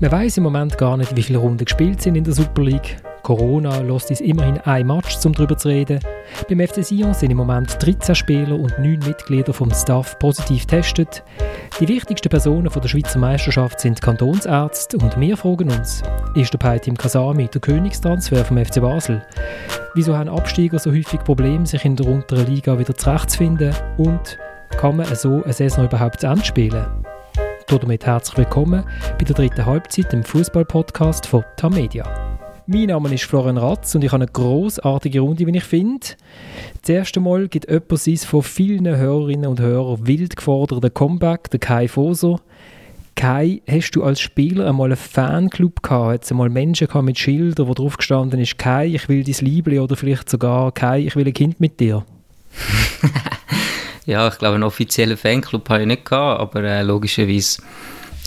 [0.00, 2.98] Man weiß im Moment gar nicht, wie viele Runden gespielt sind in der Super League.
[3.24, 5.98] Corona lässt uns immerhin ein Match, um darüber zu reden.
[6.48, 11.24] Beim FC Sion sind im Moment 13 Spieler und 9 Mitglieder vom Staff positiv getestet.
[11.80, 16.04] Die wichtigsten Personen von der Schweizer Meisterschaft sind Kantonsärzte und wir fragen uns,
[16.36, 19.26] ist der Peitim Kasami der Königstransfer vom FC Basel?
[19.94, 23.74] Wieso haben Absteiger so häufig Probleme, sich in der unteren Liga wieder zurechtzufinden?
[23.96, 24.38] Und
[24.76, 26.86] kann man so eine Saison überhaupt zu Ende spielen?
[27.68, 28.82] Damit herzlich willkommen
[29.18, 32.02] bei der dritten Halbzeit im Fußball-Podcast von Tamedia.
[32.66, 36.06] Mein Name ist Florian Ratz und ich habe eine großartige Runde, wie ich finde.
[36.80, 41.60] Das erste Mal gibt jemand sein von vielen Hörerinnen und Hörern wild geforderten Comeback, der
[41.60, 42.40] Kai Foser.
[43.14, 46.12] Kai, hast du als Spieler einmal einen Fanclub gehabt?
[46.14, 49.44] Hat es einmal Menschen gehabt mit Schildern, wo drauf gestanden ist, Kai, ich will dein
[49.44, 52.04] Liebling oder vielleicht sogar Kai, ich will ein Kind mit dir?
[54.08, 57.60] Ja, ich glaube, einen offiziellen Fanclub habe ich nicht gehabt, aber äh, logischerweise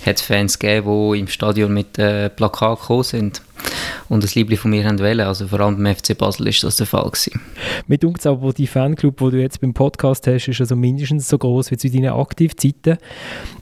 [0.05, 3.41] hat es Fans gegeben, die im Stadion mit äh, Plakat gekommen sind
[4.07, 5.21] und das Liebling von mir haben wollen.
[5.21, 7.41] Also vor allem beim FC Basel ist das der Fall gewesen.
[7.87, 11.39] Mit uns aber die Fanclub, wo du jetzt beim Podcast hast, ist also mindestens so
[11.39, 12.99] groß wie zu deinen Aktivzeiten.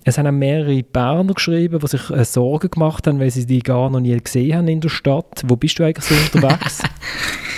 [0.04, 3.60] Es haben auch mehrere Berner geschrieben, die sich äh, Sorgen gemacht haben, weil sie die
[3.60, 5.44] gar noch nie gesehen haben in der Stadt.
[5.46, 6.82] Wo bist du eigentlich so unterwegs?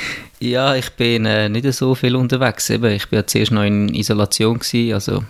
[0.41, 2.71] Ja, ich bin äh, nicht so viel unterwegs.
[2.71, 5.23] Eben, ich war zuerst noch in Isolation, gewesen, also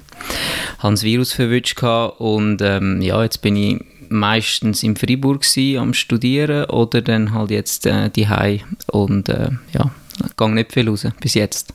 [0.80, 5.94] habe das Virus verwünscht und ähm, ja, jetzt bin ich meistens in Freiburg gewesen, am
[5.94, 8.28] Studieren oder dann halt jetzt äh, die
[8.88, 9.92] und äh, ja,
[10.38, 11.74] gehe nicht viel raus, bis jetzt.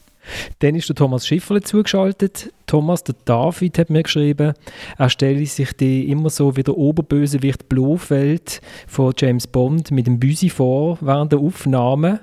[0.60, 2.50] Dann ist der Thomas Schifferle zugeschaltet.
[2.66, 4.54] Thomas, der David hat mir geschrieben,
[4.96, 10.18] er stelle sich die immer so wie der Oberbösewicht Blofeld von James Bond mit dem
[10.18, 12.20] Büsi vor während der Aufnahme.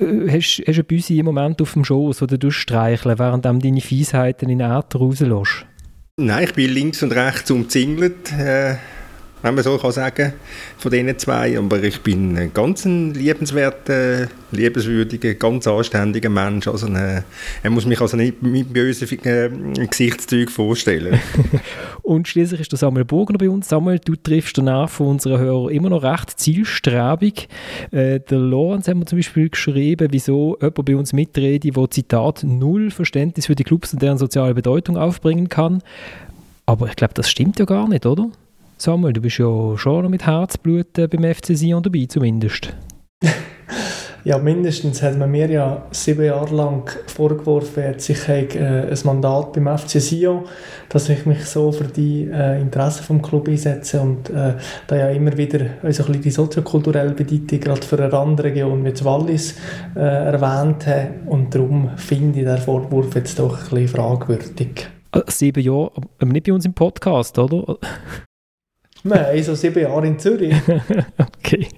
[0.00, 3.44] Äh, hast, hast du ein Büsi im Moment auf dem Schoß oder du streicheln, während
[3.44, 5.66] du deine Fiesheiten in den Äther rauslässt?
[6.16, 8.32] Nein, ich bin links und rechts umzingelt.
[8.32, 8.76] Äh
[9.42, 10.32] wenn man so kann sagen,
[10.76, 11.58] von diesen zwei.
[11.58, 16.66] Aber ich bin ein ganz liebenswerter, liebenswürdiger, ganz anständiger Mensch.
[16.66, 17.24] Also eine,
[17.62, 19.50] er muss mich also nicht mit bösen äh,
[19.86, 21.20] Gesichtszügen vorstellen.
[22.02, 23.68] Und schließlich ist der Samuel Burgner bei uns.
[23.68, 27.48] Samuel, du triffst danach von unseren Hörern immer noch recht zielstrebig.
[27.90, 32.44] Äh, der Lorenz hat mir zum Beispiel geschrieben, wieso jemand bei uns mitredet, der Zitat
[32.44, 35.82] null Verständnis für die Clubs und deren soziale Bedeutung aufbringen kann.
[36.66, 38.30] Aber ich glaube, das stimmt ja gar nicht, oder?
[38.80, 42.72] Samuel, du bist ja schon mit Herzblut beim FC Sion dabei, zumindest.
[44.24, 49.52] ja, mindestens hat man mir ja sieben Jahre lang vorgeworfen, ich habe, äh, ein Mandat
[49.54, 50.44] beim FC Sion,
[50.90, 54.54] dass ich mich so für die äh, Interessen vom Club einsetze und äh,
[54.86, 59.56] da ja immer wieder also ein die soziokulturelle Bedeutung gerade für eine Randregion wie Wallis
[59.96, 64.88] äh, erwähnt habe und darum finde ich den Vorwurf jetzt doch ein bisschen fragwürdig.
[65.12, 65.90] Äh, sieben Jahre,
[66.20, 67.76] aber nicht bei uns im Podcast, oder?
[69.04, 70.54] Nein, so sieben Jahre in Zürich.
[71.18, 71.68] okay.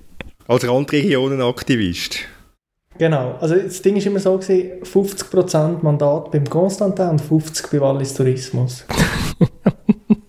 [0.46, 2.20] Als Randregionenaktivist.
[2.98, 3.36] Genau.
[3.40, 8.14] Also das Ding war immer so, gewesen, 50% Mandat beim Konstantin und 50% bei Wallis
[8.14, 8.84] Tourismus.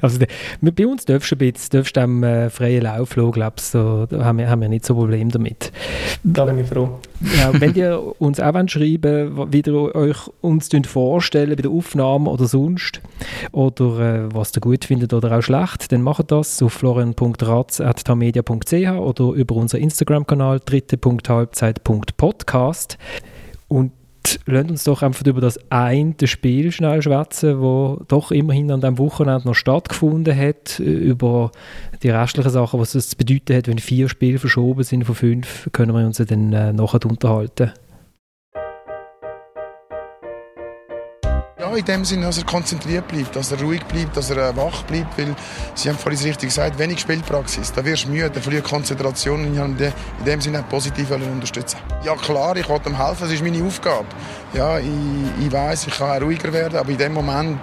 [0.00, 0.18] Also
[0.60, 4.24] bei uns darfst du ein bisschen, darfst am äh, freien Lauf schauen, glaubst so, da
[4.24, 5.72] haben wir, haben wir nicht so ein Problem damit.
[6.22, 7.00] Da bin ich froh.
[7.38, 12.28] Ja, wenn ihr uns auch wollt schreiben wie ihr euch uns vorstellen bei der Aufnahme
[12.30, 13.00] oder sonst,
[13.52, 19.32] oder äh, was ihr gut findet oder auch schlecht, dann macht das auf florian.ratz.tamedia.ch oder
[19.32, 22.98] über unseren Instagram-Kanal dritte.halbzeit.podcast.
[23.68, 23.92] Und
[24.46, 28.98] lasst uns doch einfach über das eine Spiel schnell schwätzen, wo doch immerhin an diesem
[28.98, 31.50] Wochenende noch stattgefunden hat, über
[32.02, 35.68] die restlichen Sachen, was es zu bedeuten hat, wenn vier Spiele verschoben sind von fünf,
[35.72, 37.72] können wir uns dann äh, nachher unterhalten.
[41.76, 44.82] In dem Sinne, dass er konzentriert bleibt, dass er ruhig bleibt, dass er äh, wach
[44.84, 45.34] bleibt, weil
[45.74, 49.54] Sie haben vorhin richtig gesagt, wenig Spielpraxis, da wirst du müde, da verlierst Konzentration und
[49.54, 51.78] ich habe in dem Sinne auch positiv unterstützen.
[52.04, 54.06] Ja klar, ich wollte ihm helfen, das ist meine Aufgabe.
[54.52, 54.86] Ja, ich,
[55.40, 57.60] ich weiß, ich kann auch ruhiger werden, aber in dem Moment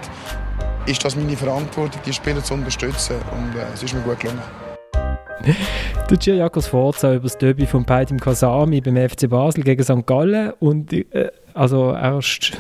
[0.86, 4.42] ist das meine Verantwortung, die Spieler zu unterstützen und äh, es ist mir gut gelungen.
[6.10, 10.06] Der Giriakos Forza über das Derby von Peitim Kasami beim FC Basel gegen St.
[10.06, 12.54] Gallen und äh, also erst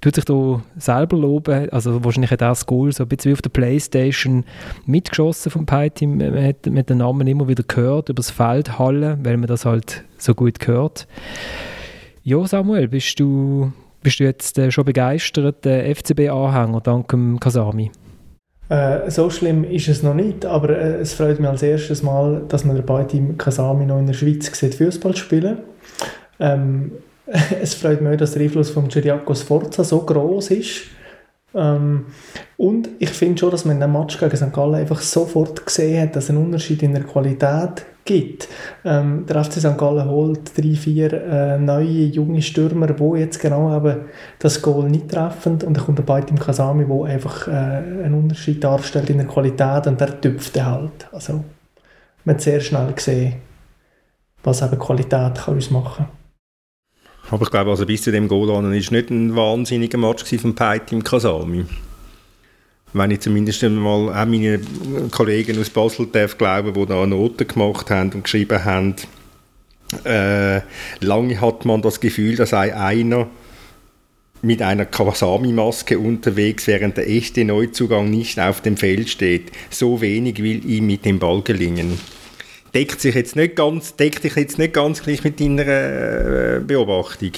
[0.00, 1.68] tut sich da selber loben.
[1.70, 4.44] Also wahrscheinlich hat er das Goal so ein bisschen wie auf der Playstation
[4.86, 6.06] mitgeschossen vom Peiti.
[6.06, 9.64] Man hat, man den Namen immer wieder gehört, über das Feld hallen, weil man das
[9.64, 11.06] halt so gut hört.
[12.22, 13.72] Ja, Samuel, bist du,
[14.02, 17.90] bist du jetzt äh, schon begeistert äh, FCB-Anhänger dank dem Kasami?
[18.68, 22.44] Äh, so schlimm ist es noch nicht, aber äh, es freut mich als erstes Mal,
[22.48, 25.58] dass man bei Team Kasami noch in der Schweiz sieht, Fußball spielen.
[26.38, 26.92] Ähm,
[27.62, 30.82] es freut mich, dass der Einfluss von Geriakos Forza so groß ist.
[31.54, 32.06] Ähm,
[32.56, 34.52] und ich finde schon, dass man in dem Match gegen St.
[34.52, 38.48] Gallen einfach sofort gesehen hat, dass es einen Unterschied in der Qualität gibt.
[38.84, 39.78] Ähm, der FC St.
[39.78, 44.02] Gallen holt drei, vier äh, neue, junge Stürmer, die jetzt genau eben
[44.38, 45.52] das Goal nicht treffen.
[45.52, 49.86] Und dann kommt der Beitim Kasami, der einfach äh, einen Unterschied darstellt in der Qualität
[49.86, 51.08] und der tüpft halt.
[51.12, 51.44] Also,
[52.24, 53.34] man hat sehr schnell gesehen,
[54.42, 56.19] was eben Qualität kann uns machen kann.
[57.30, 60.54] Aber ich glaube, also bis zu dem Goal an ist nicht ein wahnsinniger Match von
[60.54, 61.64] Peit im Kasami.
[62.92, 64.60] Wenn ich zumindest mal auch meine
[65.12, 68.96] Kollegen aus Basel darf glauben, die da Noten gemacht haben und geschrieben haben,
[70.04, 70.60] äh,
[71.00, 73.28] lange hat man das Gefühl, dass einer
[74.42, 79.52] mit einer Kawasami-Maske unterwegs, während der echte Neuzugang nicht auf dem Feld steht.
[79.68, 81.98] So wenig will ihm mit dem Ball gelingen
[82.74, 87.32] deckt sich jetzt nicht ganz, deckt dich jetzt nicht ganz gleich mit deiner äh, Beobachtung.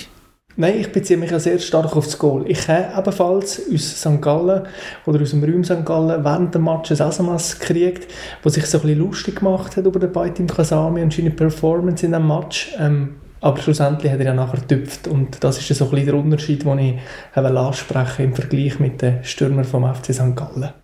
[0.54, 2.44] Nein, ich beziehe mich ja sehr stark auf das Goal.
[2.46, 4.20] Ich habe ebenfalls aus St.
[4.20, 4.66] Gallen
[5.06, 5.84] oder aus dem Raum St.
[5.84, 8.12] Gallen während dem Match ein SMS gekriegt,
[8.42, 12.04] wo sich so ein bisschen lustig gemacht hat über den Beitim Kasami und seine Performance
[12.04, 12.70] in dem Match.
[12.78, 16.14] Ähm, aber schlussendlich hat er ja nachher getüpft und das ist so ein bisschen der
[16.16, 16.98] Unterschied, den ich
[17.34, 20.36] anspreche im Vergleich mit den Stürmern vom FC St.
[20.36, 20.81] Gallen.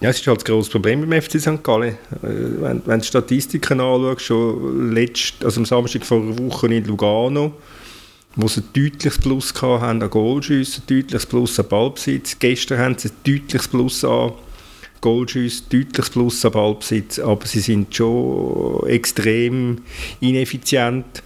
[0.00, 1.62] Ja, es ist halt das grosse Problem beim FC St.
[1.62, 1.90] Gallen.
[1.90, 6.86] Äh, wenn, wenn du Statistiken anschaust, schon letzt, also am Samstag vor einer Woche in
[6.86, 7.52] Lugano,
[8.34, 12.38] wo sie ein deutliches Plus hatten an Goalschüssen, ein deutliches Plus an Ballbesitz.
[12.38, 14.32] Gestern haben sie ein deutliches Plus an
[15.02, 19.82] Goalschüsse, deutliches Plus an Ballbesitz, aber sie sind schon extrem
[20.20, 21.22] ineffizient.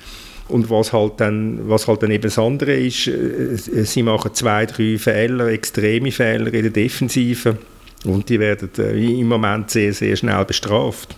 [0.48, 4.66] Und was halt dann, was halt dann eben das andere ist, äh, sie machen zwei,
[4.66, 7.56] drei Fehler, extreme Fehler in der Defensive
[8.04, 11.16] und die werden äh, im Moment sehr, sehr schnell bestraft.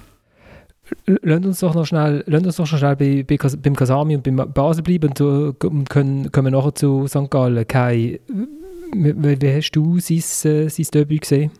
[1.06, 4.36] Lass uns doch noch schnell, uns doch noch schnell bei, bei, beim Kasami und beim
[4.52, 7.28] Basel bleiben und, und können, können wir nachher zu St.
[7.28, 7.66] Gallen.
[7.66, 8.20] Kai,
[8.94, 11.50] wie, wie hast du sein, äh, sein Debüt gesehen?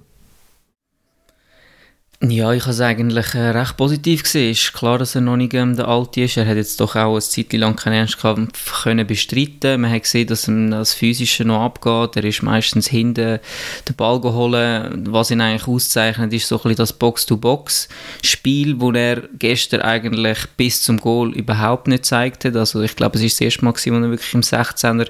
[2.23, 4.51] Ja, ich habe es eigentlich äh, recht positiv gesehen.
[4.51, 6.39] Es ist klar, dass er noch nicht ähm, der Alte ist.
[6.39, 9.83] Er hat jetzt doch auch eine Zeit lang keinen Ernstkampf können bestreiten.
[9.83, 12.17] Man hat gesehen, dass ihm das Physische noch abgeht.
[12.17, 13.39] Er ist meistens hinten
[13.87, 14.93] den Ball geholt.
[15.11, 20.97] Was ihn eigentlich auszeichnet, ist so ein das Box-to-Box-Spiel, das er gestern eigentlich bis zum
[20.99, 22.57] Goal überhaupt nicht gezeigt hat.
[22.57, 25.09] Also ich glaube, es ist das erste Mal, gewesen, wo er wirklich im 16er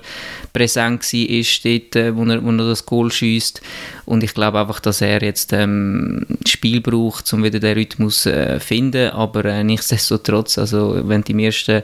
[0.52, 3.62] präsent war, dort, äh, wo, er, wo er das Goal schießt.
[4.06, 8.60] Und ich glaube einfach, dass er jetzt ähm, Spiel braucht, um wieder den Rhythmus äh,
[8.60, 9.10] finden.
[9.10, 11.82] Aber äh, nichtsdestotrotz, also wenn die ersten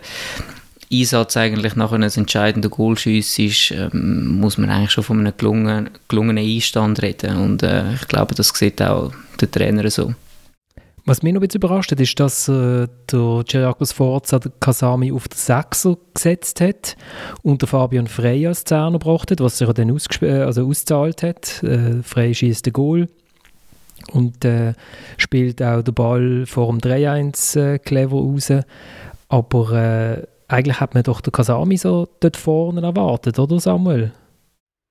[0.93, 5.91] Einsatz eigentlich nachher ein entscheidender Goalschuss ist, ähm, muss man eigentlich schon von einem gelungenen,
[6.09, 7.37] gelungenen Einstand reden.
[7.37, 10.15] Und äh, ich glaube, das sieht auch der Trainer so.
[11.05, 15.11] Was mich noch ein bisschen überrascht hat, ist, dass äh, der Gerardo Sforza den Kasami
[15.11, 16.97] auf den Sechser gesetzt hat
[17.43, 21.61] und der Fabian Frey als Zehner gebracht hat, was sich dann äh, also ausgezahlt hat.
[21.65, 23.09] Äh, Frey schießt den Goal
[24.13, 24.75] und äh,
[25.19, 28.53] spielt auch den Ball vor dem 3-1 äh, clever raus.
[29.29, 34.13] Aber äh, eigentlich hat man doch den Kasami so dort vorne erwartet, oder Samuel?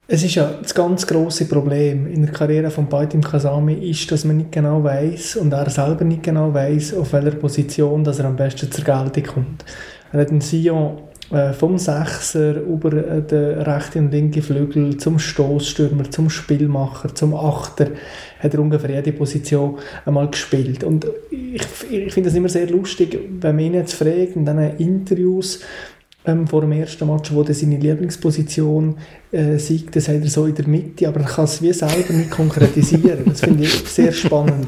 [0.07, 4.25] Es ist ja das ganz große Problem in der Karriere von Baitim Kasami ist, dass
[4.25, 8.25] man nicht genau weiß und er selber nicht genau weiß, auf welcher Position dass er
[8.25, 9.65] am besten zur Geltung kommt.
[10.11, 10.97] Er hat einen Sion
[11.31, 17.33] äh, vom Sechser über äh, den rechten und linken Flügel zum Stoßstürmer, zum Spielmacher, zum
[17.33, 17.87] Achter
[18.39, 20.83] hat er ungefähr jede Position einmal gespielt.
[20.83, 24.77] Und ich, ich finde es immer sehr lustig, wenn man ihn jetzt fragt in diesen
[24.77, 25.61] Interviews,
[26.25, 28.97] ähm, vor dem ersten Match, wo er seine Lieblingsposition
[29.31, 32.13] äh, siegt, das hat er so in der Mitte, aber er kann es wie selber
[32.13, 33.23] nicht konkretisieren.
[33.25, 34.67] Das finde ich sehr spannend.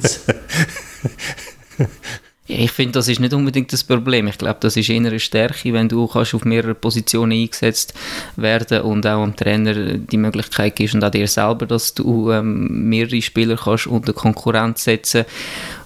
[2.56, 4.28] Ich finde, das ist nicht unbedingt das Problem.
[4.28, 7.94] Ich glaube, das ist eher eine Stärke, wenn du kannst auf mehrere Positionen eingesetzt
[8.36, 12.90] werden und auch am Trainer die Möglichkeit gibst und auch dir selber, dass du ähm,
[12.90, 15.26] mehrere Spieler kannst unter Konkurrenz setzen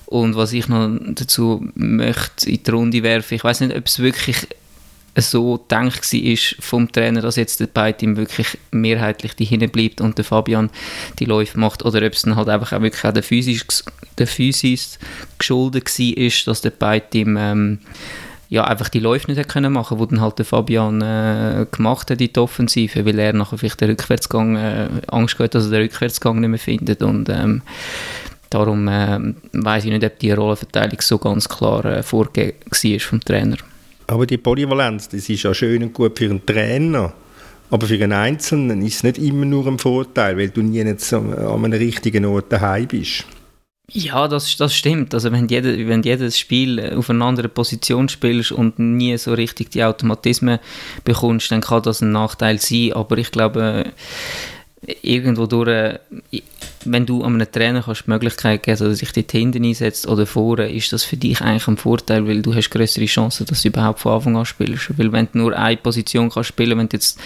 [0.08, 4.00] und was ich noch dazu möchte in die Runde werfen, ich weiß nicht, ob es
[4.00, 4.48] wirklich
[5.22, 10.18] so gedacht war vom Trainer, dass jetzt der Beitim wirklich mehrheitlich die hinten bleibt und
[10.18, 10.70] der Fabian
[11.20, 13.84] die Läufe macht oder ob es dann halt einfach auch wirklich auch der Physis,
[14.18, 15.00] der Physis
[15.38, 17.80] geschuldet war, dass der Beitim ähm,
[18.50, 22.22] ja, einfach die Läufe nicht können machen, die dann halt der Fabian äh, gemacht hat
[22.22, 25.82] in die Offensive, weil er nachher vielleicht den Rückwärtsgang äh, Angst hat, dass er den
[25.82, 27.62] Rückwärtsgang nicht mehr findet und ähm,
[28.50, 29.20] darum äh,
[29.54, 33.58] weiß ich nicht, ob die Rollenverteilung so ganz klar äh, vorgegeben war vom Trainer.
[34.08, 37.14] Aber die Polyvalenz, das ist ja schön und gut für einen Trainer.
[37.70, 40.88] Aber für einen Einzelnen ist es nicht immer nur ein Vorteil, weil du nie an
[40.88, 43.26] einem richtigen Ort daheim bist.
[43.92, 45.14] Ja, das, das stimmt.
[45.14, 49.72] Also wenn, jede, wenn jedes Spiel auf einer anderen Position spielst und nie so richtig
[49.72, 50.60] die Automatismen
[51.06, 52.94] bekommst, dann kann das ein Nachteil sein.
[52.94, 53.86] Aber ich glaube,
[55.02, 56.00] irgendwo durch, äh,
[56.86, 60.26] wenn du einem Trainer kannst die Möglichkeit geben, dass er sich dort hinten einsetzt oder
[60.26, 63.70] vorne, ist das für dich eigentlich ein Vorteil, weil du hast größere Chancen, dass du
[63.70, 64.98] überhaupt von Anfang an spielst.
[64.98, 67.20] Weil wenn du nur eine Position kannst spielen, wenn du jetzt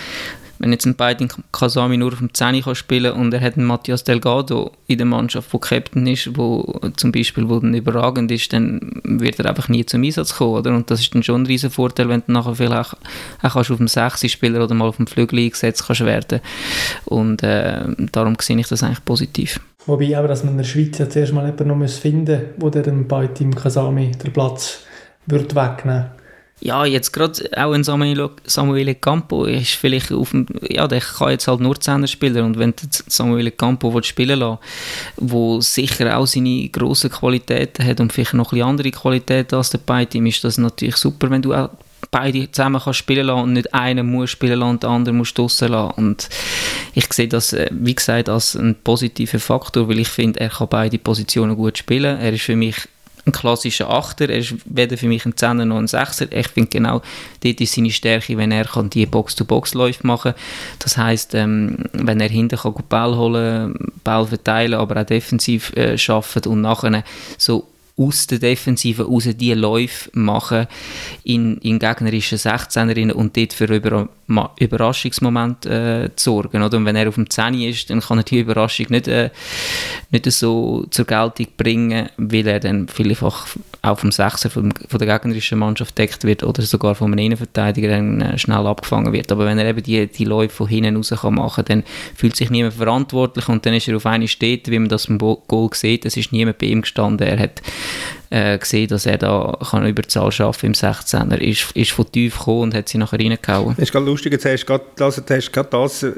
[0.61, 3.65] wenn jetzt ein Beidin Kasami nur auf dem 10 kann spielen und er hat einen
[3.65, 8.53] Matthias Delgado in der Mannschaft, der Captain ist, wo zum Beispiel wo dann überragend ist,
[8.53, 10.75] dann wird er einfach nie zum Einsatz kommen, oder?
[10.75, 12.95] Und das ist dann schon ein riesen Vorteil, wenn du nachher vielleicht
[13.41, 16.41] auch, auf dem 6 Spieler oder mal auf dem Flügel eingesetzt kannst werden.
[17.05, 19.59] Und äh, darum sehe ich das eigentlich positiv.
[19.87, 22.69] Wobei aber, dass man in der Schweiz ja zuerst mal jemanden noch finden muss, wo
[22.69, 24.83] der dem Beidin Kasami den Platz
[25.25, 26.20] wird wegnehmen
[26.61, 31.31] ja, jetzt gerade auch ein Samuel, Samuel Campo ist vielleicht auf dem, ja, der kann
[31.31, 34.59] jetzt halt nur Zehner spielen und wenn du Samuel Campo spielen lassen
[35.17, 39.79] wo sicher auch seine grossen Qualitäten hat und vielleicht noch ein andere Qualitäten als der
[39.79, 41.69] Beidteam, ist das natürlich super, wenn du auch
[42.11, 45.37] beide zusammen kannst spielen lassen und nicht einen muss spielen lassen und den anderen musst
[45.37, 45.93] draussen lassen.
[45.95, 46.29] Und
[46.93, 50.67] ich sehe das, äh, wie gesagt, als einen positiven Faktor, weil ich finde, er kann
[50.69, 52.19] beide Positionen gut spielen.
[52.19, 52.75] Er ist für mich
[53.25, 54.29] ein klassischer Achter.
[54.29, 56.31] Er ist weder für mich ein Zehner noch ein Sechser.
[56.31, 57.01] Ich finde genau,
[57.43, 60.41] dort ist seine Stärke, wenn er kann die Box-to-Box-Läufe machen kann.
[60.79, 65.97] Das heisst, ähm, wenn er hinten kann Ball holen, Ball verteilen, aber auch defensiv äh,
[66.07, 67.03] arbeitet und nachher
[67.37, 67.70] so
[68.01, 70.67] aus der Defensive raus die Läufe machen
[71.23, 74.09] in, in gegnerischen 16erinnen und dort für Über
[74.59, 76.63] Überraschungsmoment äh, sorgen.
[76.63, 76.77] Oder?
[76.77, 79.29] Und wenn er auf dem 10 ist, dann kann er die Überraschung nicht, äh,
[80.09, 83.45] nicht so zur Geltung bringen, weil er dann vielleicht auch
[83.83, 88.21] vom 6er von, von der gegnerischen Mannschaft deckt wird oder sogar von einem Innenverteidiger dann
[88.21, 89.31] äh, schnell abgefangen wird.
[89.31, 91.83] Aber wenn er eben die, die Läufe von hinten raus kann machen kann, dann
[92.15, 95.17] fühlt sich niemand verantwortlich und dann ist er auf eine steht, wie man das im
[95.17, 96.05] Goal sieht.
[96.05, 97.27] Es ist niemand bei ihm gestanden.
[97.27, 97.61] Er hat
[98.31, 101.35] äh, gesehen, dass er da kann Überzahl schaffen im 16er.
[101.35, 103.73] Ist, ist von tief gekommen und hat sie nachher reingehauen.
[103.77, 106.11] Es ist gerade lustig, jetzt hast du gerade das, hast gerade das äh,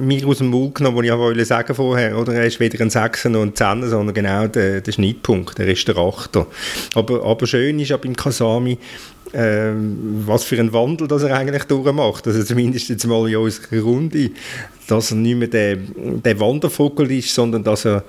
[0.00, 2.16] mir aus dem Mund genommen, was ich wollte sagen vorher.
[2.16, 2.34] Oder?
[2.34, 5.58] Er ist weder ein Sechser noch ein Zehner, sondern genau der, der Schnittpunkt.
[5.58, 6.46] Er ist der Achter.
[6.94, 8.78] Aber, aber schön ist ja beim Kasami,
[9.32, 9.72] äh,
[10.24, 12.26] was für ein Wandel das er eigentlich durchmacht.
[12.26, 14.30] Also zumindest jetzt mal in unserer Runde,
[14.86, 18.02] dass er nicht mehr der, der Wandervogel ist, sondern dass er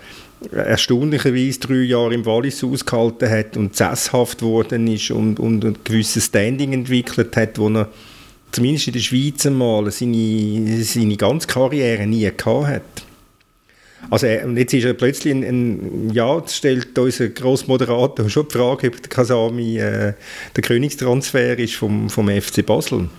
[0.52, 6.26] erstaunlicherweise drei Jahre im Wallis ausgehalten hat und sesshaft geworden ist und, und ein gewisses
[6.26, 7.90] Standing entwickelt hat, wo er
[8.52, 12.82] zumindest in der Schweiz einmal seine, seine ganze Karriere nie gehabt hat.
[14.10, 19.02] Also jetzt ist er plötzlich ein, ein ja, stellt unser Grossmoderator schon die Frage, ob
[19.02, 20.14] der Kasami äh,
[20.56, 23.10] der Königstransfer ist vom, vom FC Basel.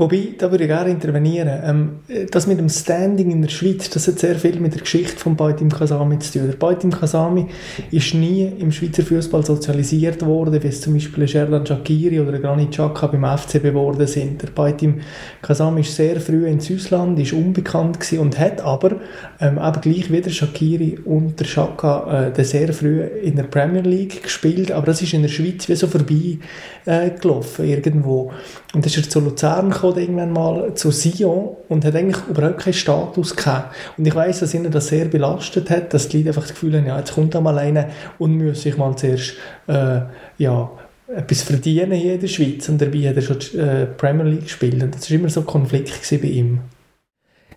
[0.00, 1.60] Wobei, da würde ich gerne intervenieren.
[1.62, 5.18] Ähm, das mit dem Standing in der Schweiz, das hat sehr viel mit der Geschichte
[5.18, 6.48] von Baitim Kasami zu tun.
[6.48, 7.48] Der Baitim Kasami
[7.90, 12.70] ist nie im Schweizer Fußball sozialisiert worden, wie es zum Beispiel Sherdan Shakiri oder Granit
[12.70, 14.40] Xhaka beim FCB geworden sind.
[14.40, 15.00] Der Baitim
[15.42, 18.92] Kasami ist sehr früh ins Ausland, ist unbekannt gewesen und hat aber
[19.38, 23.82] ähm, eben gleich wie der Shakiri und der Xhaka äh, sehr früh in der Premier
[23.82, 26.38] League gespielt, aber das ist in der Schweiz wie so vorbei
[26.86, 28.32] äh, gelaufen irgendwo.
[28.72, 32.72] Und das ist zu Luzern gekommen, irgendwann mal zu Sion und hat eigentlich überhaupt keinen
[32.72, 33.74] Status gehabt.
[33.96, 36.76] Und ich weiß, dass ihn das sehr belastet hat, dass die Leute einfach das Gefühl
[36.76, 39.34] haben, ja, jetzt kommt er mal einer und muss sich mal zuerst
[39.66, 40.02] äh,
[40.38, 40.70] ja,
[41.08, 42.68] etwas verdienen hier in der Schweiz.
[42.68, 44.80] Und dabei hat er schon äh, Premier League gespielt.
[44.80, 46.60] Und das war immer so ein Konflikt bei ihm.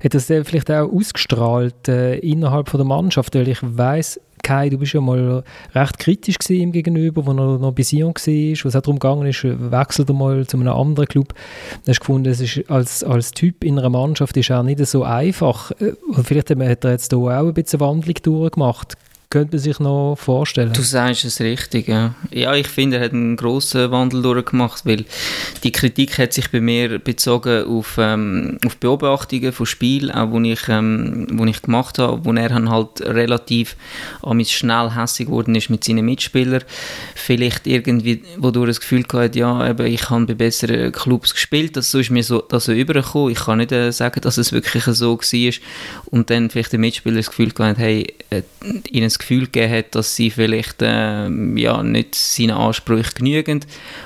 [0.03, 3.36] Hat das vielleicht auch ausgestrahlt äh, innerhalb von der Mannschaft?
[3.36, 7.71] Weil ich weiß Kai, du bist ja mal recht kritisch ihm gegenüber, als er noch
[7.71, 11.07] bei Sion war, wo es auch darum gegangen ist, wechselt er mal zu einem anderen
[11.07, 11.33] Club.
[11.85, 15.03] Du hast gefunden, es ist als, als Typ in einer Mannschaft ist auch nicht so
[15.03, 15.71] einfach.
[15.79, 18.97] Äh, vielleicht hat er jetzt hier auch ein bisschen Wandlung durchgemacht
[19.34, 20.74] könnte man sich noch vorstellen.
[20.74, 22.13] Du sagst es richtig, ja.
[22.30, 25.06] Ja, ich finde, er hat einen grossen Wandel durchgemacht, weil
[25.63, 30.40] die Kritik hat sich bei mir bezogen auf, ähm, auf Beobachtungen von Spielen, auch wo
[30.40, 33.75] ich, ähm, wo ich gemacht habe, wo er dann halt relativ
[34.44, 36.63] schnell hässig geworden ist mit seinen Mitspielern.
[37.16, 41.75] Vielleicht irgendwie, wo du das Gefühl gehabt ja, eben, ich habe bei besseren Clubs gespielt,
[41.75, 43.32] das so ist mir so, das so übergekommen.
[43.32, 45.54] Ich kann nicht äh, sagen, dass es wirklich so war.
[46.12, 48.44] Und dann vielleicht der Mitspieler das Gefühl gehabt hey, äh,
[48.92, 53.62] ihnen das Gefühl gegeben hat, dass sie vielleicht äh, ja, nicht seinen Ansprüchen genügen.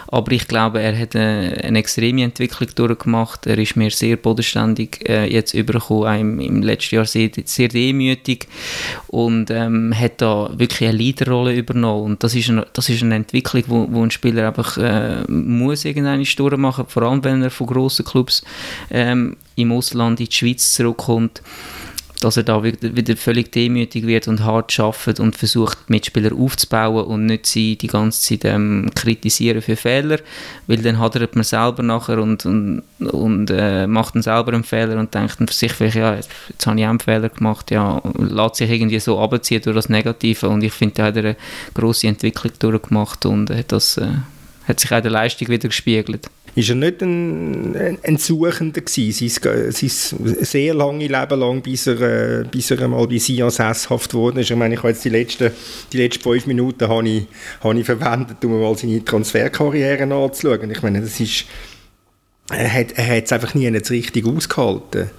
[0.10, 3.46] Aber ich glaube, er hat eine, äh, eine extreme Entwicklung durchgemacht.
[3.48, 8.48] Er ist mir sehr bodenständig äh, jetzt übergekommen, im, im letzten Jahr sehr, sehr demütig
[9.08, 12.12] und ähm, hat da wirklich eine Leaderrolle übernommen.
[12.12, 15.84] Und das ist eine, das ist eine Entwicklung, wo, wo ein Spieler einfach äh, muss
[15.84, 18.44] irgendeine durchmachen, vor allem wenn er von grossen Clubs
[18.92, 21.42] ähm, im Ausland in die Schweiz zurückkommt
[22.20, 27.26] dass er da wieder völlig demütig wird und hart schafft und versucht, Mitspieler aufzubauen und
[27.26, 30.20] nicht sie die ganze Zeit ähm, kritisieren für Fehler,
[30.66, 35.00] weil dann hadert man selber nachher und, und, und äh, macht dann selber einen Fehler
[35.00, 37.70] und denkt dann für sich vielleicht, ja, jetzt, jetzt habe ich auch einen Fehler gemacht,
[37.72, 40.50] ja, lässt sich irgendwie so abziehen durch das Negative.
[40.50, 41.36] Und ich finde, da hat er eine
[41.74, 44.08] grosse Entwicklung durchgemacht und hat das äh,
[44.68, 49.72] hat sich auch der Leistung wieder gespiegelt ist er nicht ein, ein Suchender gewesen, sein,
[49.72, 52.02] sein sehr lange Leben lang, bis er,
[52.42, 54.42] äh, bis er einmal bei Sion sesshaft wurde.
[54.42, 55.52] Ich meine, ich habe jetzt die letzten,
[55.94, 57.28] die letzten fünf Minuten habe ich,
[57.62, 60.72] habe ich verwendet, um mal seine Transferkarriere anzuschauen.
[60.72, 61.46] Ich meine, das ist,
[62.50, 65.12] er hat, er hat es einfach nie jetzt richtig ausgehalten.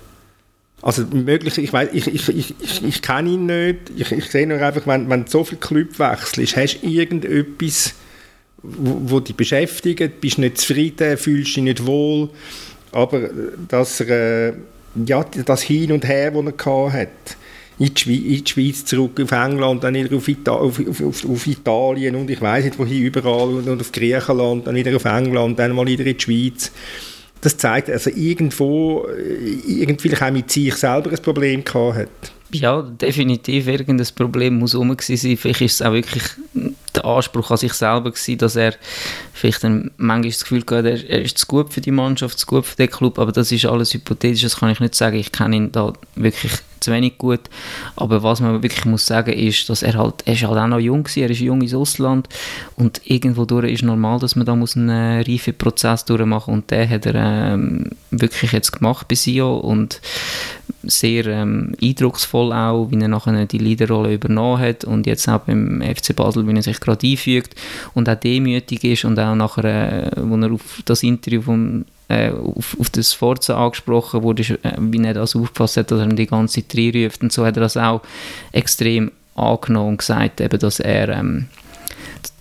[0.82, 3.78] Also möglich, ich weiß, ich, ich, ich, ich, ich kenne ihn nicht.
[3.96, 7.94] Ich, ich sehe nur einfach, wenn, wenn so viele Club wechselst, hast du irgendetwas
[8.62, 12.28] wo, wo dich beschäftigt, bist nicht zufrieden, fühlst dich nicht wohl,
[12.92, 13.30] aber
[13.68, 14.52] das, äh,
[15.06, 17.08] ja, das Hin und Her, das er hat,
[17.78, 21.24] in die, Schweiz, in die Schweiz zurück, auf England, dann wieder auf, Ita auf, auf,
[21.24, 25.58] auf, Italien und ich weiß nicht wohin, überall und auf Griechenland, dann wieder auf England,
[25.58, 26.72] dann mal wieder in die Schweiz.
[27.40, 32.32] Das zeigt, also irgendwo, äh, irgendwie auch mit sich selber ein Problem gehabt hat.
[32.50, 35.36] Ja, definitiv irgendein Problem muss rum sein.
[35.36, 36.24] Vielleicht ist es auch wirklich
[36.98, 38.74] der Anspruch an sich selber gewesen, dass er
[39.32, 42.46] vielleicht dann manchmal das Gefühl hat, er, er ist zu gut für die Mannschaft, zu
[42.46, 45.16] gut für den Club, aber das ist alles hypothetisch, das kann ich nicht sagen.
[45.16, 46.52] Ich kenne ihn da wirklich
[46.88, 47.40] zu wenig gut.
[47.96, 50.78] Aber was man wirklich muss sagen ist, dass er halt, er ist halt auch noch
[50.78, 52.28] jung war, er ist jung ins Ausland
[52.76, 56.88] und irgendwo durch ist normal, dass man da muss einen reifen Prozess durchmachen und den
[56.88, 60.00] hat er ähm, wirklich jetzt gemacht bei Sio und
[60.82, 65.82] sehr ähm, eindrucksvoll auch, wie er nachher die Leaderrolle übernommen hat und jetzt auch beim
[65.82, 67.54] FC Basel, wie er sich gerade einfügt
[67.94, 72.30] und auch demütig ist und auch nachher, äh, wo er auf das Interview vom äh,
[72.30, 76.26] auf, auf das Forza angesprochen wurde, äh, wie er das aufgefasst hat, dass er die
[76.26, 78.02] ganze Zeit reinruft und so hat er das auch
[78.52, 81.48] extrem angenommen und gesagt, eben, dass er ähm,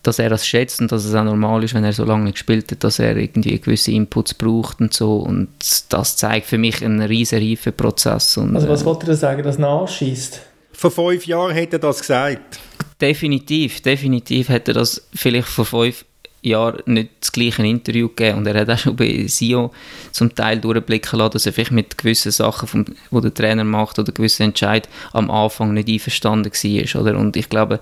[0.07, 2.71] dass er das schätzt und dass es auch normal ist, wenn er so lange gespielt
[2.71, 5.49] hat, dass er irgendwie gewisse Inputs braucht und so und
[5.89, 8.37] das zeigt für mich einen riesen reifen Prozess.
[8.37, 10.41] Und, also was äh, wollte er sagen, dass nachschießt?
[10.71, 12.59] Vor fünf Jahren hätte er das gesagt.
[13.01, 16.05] Definitiv, definitiv hätte er das vielleicht vor fünf
[16.47, 19.71] Jahren nicht das gleiche Interview gegeben und er hat auch schon bei SIO
[20.11, 23.99] zum Teil durchblicken lassen, dass er vielleicht mit gewissen Sachen, vom, die der Trainer macht
[23.99, 27.01] oder gewissen Entscheid am Anfang nicht einverstanden war.
[27.01, 27.17] Oder?
[27.17, 27.79] Und ich glaube,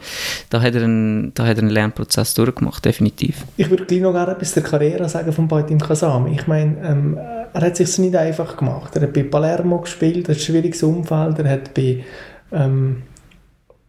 [0.49, 3.43] da hat, er einen, da hat er einen Lernprozess durchgemacht, definitiv.
[3.57, 6.33] Ich würde gleich noch gerne etwas der Karriere sagen von Baitim Kasami.
[6.33, 8.95] Ich meine, ähm, er hat es sich nicht einfach gemacht.
[8.95, 12.03] Er hat bei Palermo gespielt, ein schwieriges Umfeld, er hat bei
[12.51, 13.03] ähm,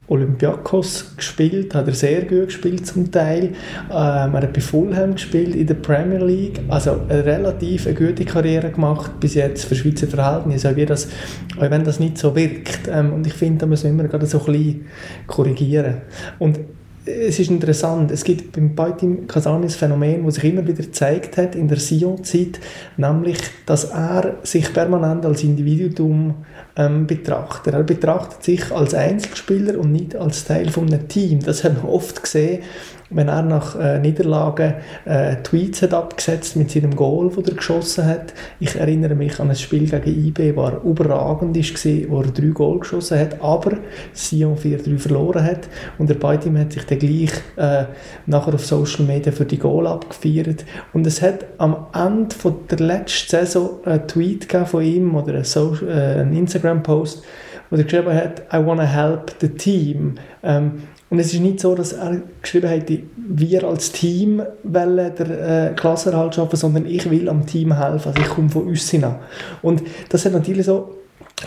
[0.09, 3.51] Olympiakos gespielt, hat er sehr gut gespielt zum Teil.
[3.91, 6.61] Ähm, er hat bei Fulham gespielt in der Premier League.
[6.69, 11.09] Also eine relativ eine gute Karriere gemacht bis jetzt für Schweizer Verhältnisse, auch, das,
[11.57, 12.89] auch wenn das nicht so wirkt.
[12.89, 14.87] Ähm, und ich finde, da müssen wir gerade so ein bisschen
[15.27, 16.03] korrigieren.
[16.39, 16.61] Und
[17.07, 21.37] es ist interessant, es gibt beim Baitim Kasami ein Phänomen, das sich immer wieder gezeigt
[21.37, 22.59] hat in der Sion-Zeit,
[22.97, 26.35] nämlich, dass er sich permanent als Individuum
[26.77, 27.75] ähm, betrachtet.
[27.75, 31.41] Er betrachtet sich als Einzelspieler und nicht als Teil von einem Team.
[31.41, 32.63] Das haben wir oft gesehen,
[33.11, 38.07] wenn er nach äh, Niederlagen äh, Tweets hat abgesetzt mit seinem Goal, das er geschossen
[38.07, 38.35] hat.
[38.59, 42.81] Ich erinnere mich an ein Spiel gegen IB, das überragend war, wo er drei Goal
[42.81, 43.77] geschossen hat, aber
[44.13, 45.69] Sion 4-3 verloren hat.
[45.99, 47.85] Und der Beitim hat sich dann gleich äh,
[48.27, 50.65] nachher auf Social Media für die Goal abgefeiert.
[50.93, 55.45] Und es hat am Ende von der letzten Saison einen Tweet von ihm oder einen,
[55.45, 57.23] Social, äh, einen Instagram-Post,
[57.71, 60.15] wo er geschrieben hat, I want to help the team.
[60.43, 65.71] Ähm, und es ist nicht so, dass er geschrieben hat, wir als Team wollen der
[65.71, 68.09] äh, Klassenerhalt schaffen, sondern ich will am Team helfen.
[68.09, 69.17] Also ich komme von uns hinein.
[69.63, 70.97] Und das hat natürlich so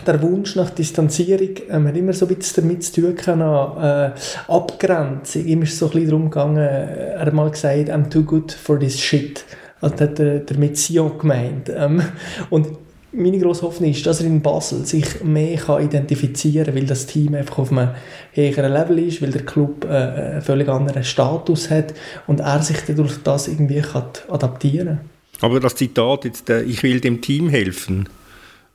[0.06, 4.52] der Wunsch nach Distanzierung ähm, hat immer so ein bisschen damit zu tun gehabt, äh,
[4.52, 5.46] Abgrenzung.
[5.46, 8.80] Ihm ist so ein bisschen darum gegangen, er hat mal gesagt, I'm too good for
[8.80, 9.44] this shit.
[9.82, 11.72] Also hat der, der mit Sion gemeint.
[11.76, 12.02] Ähm,
[12.50, 12.68] und
[13.12, 17.06] meine grosse Hoffnung ist, dass er in Basel sich mehr kann identifizieren kann, weil das
[17.06, 17.90] Team einfach auf einem
[18.34, 21.94] höheren Level ist, weil der Club äh, einen völlig anderen Status hat
[22.28, 25.00] und er sich dadurch das irgendwie kann adaptieren
[25.40, 25.50] kann.
[25.50, 28.08] Aber das Zitat jetzt, äh, ich will dem Team helfen,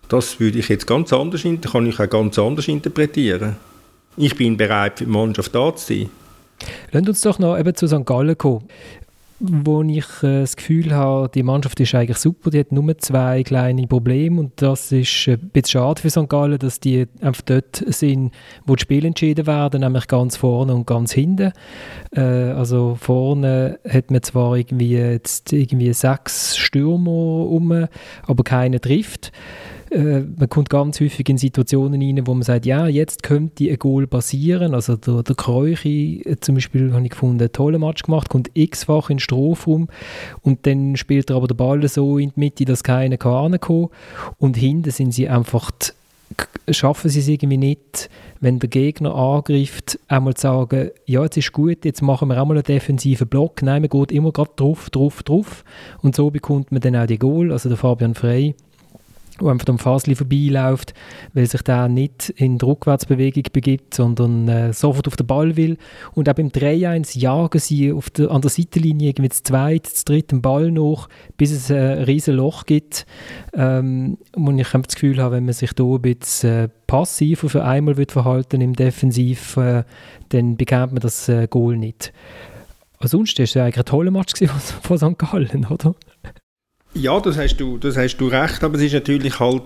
[0.09, 3.57] das würde ich jetzt ganz anders, kann ich auch ganz anders interpretieren.
[4.16, 6.11] Ich bin bereit, für die Mannschaft da zu sein.
[6.92, 8.07] Lass uns doch noch eben zu St.
[8.07, 8.68] Gallen kommen
[9.51, 13.43] wo ich äh, das Gefühl habe, die Mannschaft ist eigentlich super, die hat nur zwei
[13.43, 16.29] kleine Probleme und das ist ein bisschen schade für St.
[16.29, 18.33] Gallen, dass die einfach dort sind,
[18.67, 21.53] wo die Spiele entschieden werden, nämlich ganz vorne und ganz hinten.
[22.15, 27.87] Äh, also vorne hat man zwar irgendwie jetzt irgendwie sechs Stürmer um,
[28.27, 29.33] aber keiner trifft.
[29.95, 33.79] Äh, man kommt ganz häufig in Situationen rein, wo man sagt, ja, jetzt könnte ein
[33.79, 34.75] Goal passieren.
[34.75, 38.51] Also der, der Kreuchi äh, zum Beispiel, habe ich gefunden, einen tollen Match gemacht, kommt
[38.55, 39.89] x-fach in den Strafraum
[40.43, 43.59] und dann spielt er aber den Ball so in die Mitte, dass keiner kann
[44.39, 45.71] und hinten sind sie einfach
[46.69, 51.53] schaffen sie es irgendwie nicht, wenn der Gegner angreift, einmal zu sagen, ja, jetzt ist
[51.53, 53.63] gut, jetzt machen wir auch mal einen defensiven Block.
[53.63, 55.65] Nein, man geht immer gerade drauf, drauf, drauf.
[56.03, 57.53] Und so bekommt man dann auch die Goal.
[57.53, 58.55] Also der Fabian Frey
[59.38, 60.94] wo einfach am Fasli vorbeiläuft,
[61.33, 65.77] weil sich der nicht in die Rückwärtsbewegung begibt, sondern äh, sofort auf den Ball will.
[66.12, 70.05] Und auch beim 3-1 jagen sie auf der, an der Seitenlinie irgendwie das zweite, das
[70.05, 73.07] dritte Ball noch, bis es ein riesen Loch gibt.
[73.55, 77.64] Ähm, und ich habe das Gefühl, wenn man sich da ein bisschen äh, passiver für
[77.64, 79.83] einmal wird verhalten im Defensiv, äh,
[80.29, 82.12] dann bekommt man das äh, Goal nicht.
[82.99, 84.33] Ansonsten war es eigentlich ein toller Match
[84.83, 85.18] von St.
[85.18, 85.94] Gallen, oder?
[86.95, 89.63] Ja, das hast du, das hast du recht, aber es ist natürlich halt,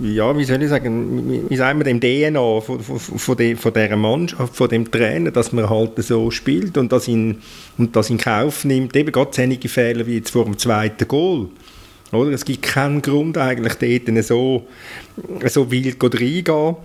[0.00, 3.72] ja, wie soll ich sagen, wie sagen wir dem DNA von, von, von, de, von
[3.72, 7.38] dieser Mannschaft, von dem Trainer, dass man halt so spielt und das in,
[7.78, 11.48] und das in Kauf nimmt, eben gerade einige Fehler wie jetzt vor dem zweiten Goal.
[12.12, 12.30] Oder?
[12.30, 14.66] Es gibt keinen Grund eigentlich dort so,
[15.46, 16.76] so wild reingehen.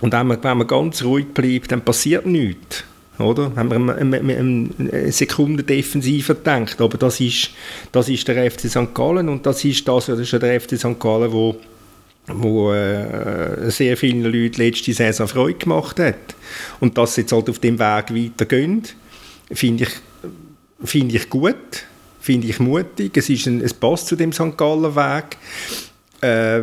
[0.00, 2.84] Und wenn man, wenn man ganz ruhig bleibt, dann passiert nichts.
[3.18, 3.50] Oder?
[3.56, 6.80] Wenn man eine, eine, eine Sekunde defensiver denkt.
[6.80, 7.50] Aber das ist,
[7.90, 8.94] das ist der FC St.
[8.94, 11.00] Gallen und das ist, das, das ist der FC St.
[11.00, 11.56] Gallen, wo,
[12.28, 16.14] wo äh, sehr vielen Leuten letzte Saison Freude gemacht hat.
[16.78, 18.82] Und dass sie jetzt halt auf dem Weg weitergehen,
[19.50, 19.90] finde ich,
[20.84, 21.56] find ich gut,
[22.20, 23.16] finde ich mutig.
[23.16, 24.56] Es, ist ein, es passt zu dem St.
[24.56, 25.36] Gallen Weg
[26.20, 26.62] äh,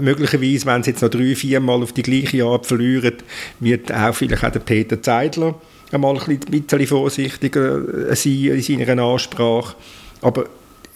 [0.00, 3.14] möglicherweise, wenn sie jetzt noch drei, vier Mal auf die gleiche Art verlieren,
[3.60, 5.54] wird auch vielleicht auch der Peter Zeidler
[5.90, 9.76] einmal ein bisschen vorsichtiger sein in seiner Ansprache.
[10.20, 10.46] Aber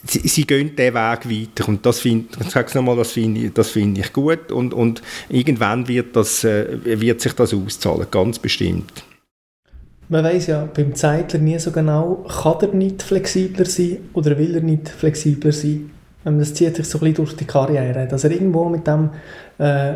[0.04, 4.52] sie, sie gehen diesen Weg weiter und das finde ich das finde find ich gut
[4.52, 9.04] und, und irgendwann wird, das, äh, wird sich das auszahlen, ganz bestimmt.
[10.08, 14.54] Man weiß ja beim Zeitler nie so genau, kann er nicht flexibler sein oder will
[14.54, 15.90] er nicht flexibler sein.
[16.26, 19.10] Das zieht sich so ein bisschen durch die Karriere, dass er irgendwo mit dem
[19.58, 19.94] äh,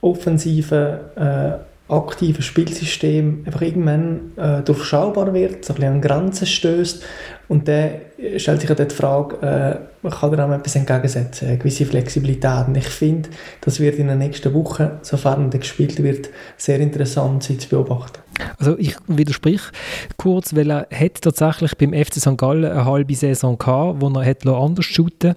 [0.00, 1.52] offensiven, äh,
[1.88, 7.04] aktiven Spielsystem einfach irgendwann äh, durchschaubar wird, so ein bisschen an Grenzen stößt
[7.48, 7.90] und dann
[8.38, 9.36] stellt sich ja die Frage,
[10.02, 12.66] äh, kann er auch etwas entgegensetzen, eine gewisse Flexibilität.
[12.66, 13.28] Und ich finde,
[13.60, 18.18] das wird in den nächsten Wochen, sofern er gespielt wird, sehr interessant sein zu beobachten.
[18.58, 19.60] Also ich widersprich
[20.16, 22.36] kurz, weil er hat tatsächlich beim FC St.
[22.36, 25.36] Gallen eine halbe Saison gehabt, wo er hat anders shooten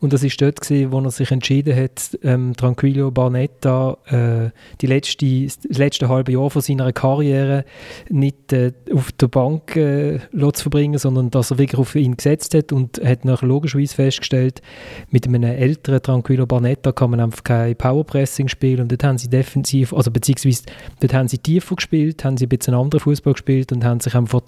[0.00, 4.86] und das ist dort gewesen, wo er sich entschieden hat, ähm, Tranquillo Barnetta äh, die
[4.86, 7.64] letzte, das letzte halbe Jahr von seiner Karriere
[8.08, 12.54] nicht äh, auf der Bank äh, zu verbringen, sondern dass er wirklich auf ihn gesetzt
[12.54, 14.62] hat und hat nachher logischerweise festgestellt,
[15.10, 19.28] mit einem älteren Tranquillo Barnetta kann man einfach kein Powerpressing spielen und dort haben sie
[19.28, 20.64] defensiv, also beziehungsweise
[21.00, 24.14] dort haben sie tiefer gespielt, haben sie ein bisschen anderen Fußball gespielt und haben sich
[24.14, 24.42] einfach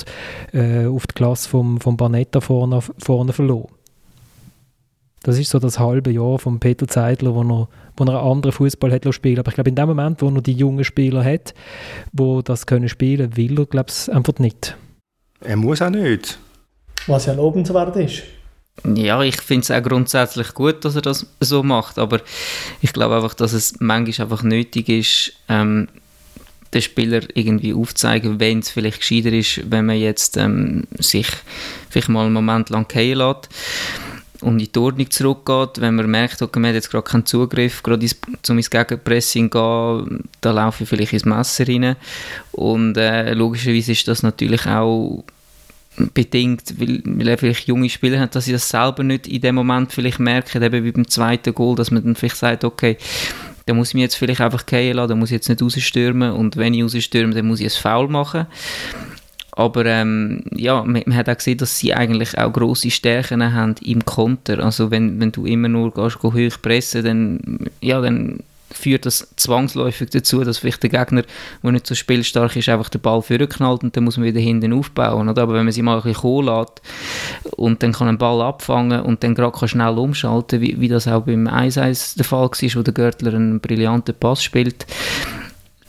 [0.52, 3.73] äh, auf die Klasse vom, vom Barnetta vorne, vorne verloren.
[5.24, 8.52] Das ist so das halbe Jahr von Peter Zeidler, wo er, wo er einen anderen
[8.52, 11.54] Fußball hat spielen Aber ich glaube, in dem Moment, wo er die jungen Spieler hat,
[12.12, 14.76] wo das können spielen, will er, glaube ich, einfach nicht.
[15.40, 16.38] Er muss auch nicht.
[17.06, 18.22] Was ja lobenswert ist.
[18.84, 22.20] Ja, ich finde es auch grundsätzlich gut, dass er das so macht, aber
[22.82, 25.88] ich glaube einfach, dass es manchmal einfach nötig ist, ähm,
[26.74, 31.28] den Spieler irgendwie aufzuzeigen, wenn es vielleicht gescheiter ist, wenn man jetzt ähm, sich
[31.88, 33.48] vielleicht mal einen Moment lang gehen lässt
[34.44, 37.82] und in die Ordnung zurückgeht, wenn man merkt, okay, man hat jetzt gerade keinen Zugriff,
[37.82, 38.06] gerade
[38.42, 41.96] zum ins Gegenpressing gehen, da laufe ich vielleicht ins Messer rein
[42.52, 45.24] und äh, logischerweise ist das natürlich auch
[46.12, 49.54] bedingt, weil, weil er vielleicht junge Spieler hat, dass sie das selber nicht in dem
[49.54, 52.98] Moment vielleicht merken, eben wie beim zweiten Goal, dass man dann vielleicht sagt, okay,
[53.66, 56.32] da muss ich mich jetzt vielleicht einfach gehen lassen, da muss ich jetzt nicht rausstürmen
[56.32, 58.46] und wenn ich rausstürme, dann muss ich es faul machen.
[59.56, 63.76] Aber ähm, ja, man, man, hat auch gesehen, dass sie eigentlich auch grosse Stärken haben
[63.82, 64.58] im Konter.
[64.58, 68.40] Also wenn, wenn du immer nur gehst, gehst hoch pressen, dann, ja, dann
[68.74, 71.22] führt das zwangsläufig dazu, dass vielleicht der Gegner,
[71.62, 74.72] der nicht so spielstark ist, einfach den Ball vorknallt und dann muss man wieder hinten
[74.72, 75.28] aufbauen.
[75.28, 75.42] Oder?
[75.42, 76.66] Aber wenn man sie mal ein bisschen kommen
[77.56, 81.22] und dann kann ein Ball abfangen und dann gerade schnell umschalten, wie, wie das auch
[81.22, 84.86] beim 1-1 der Fall war, wo der Görtler einen brillanten Pass spielt,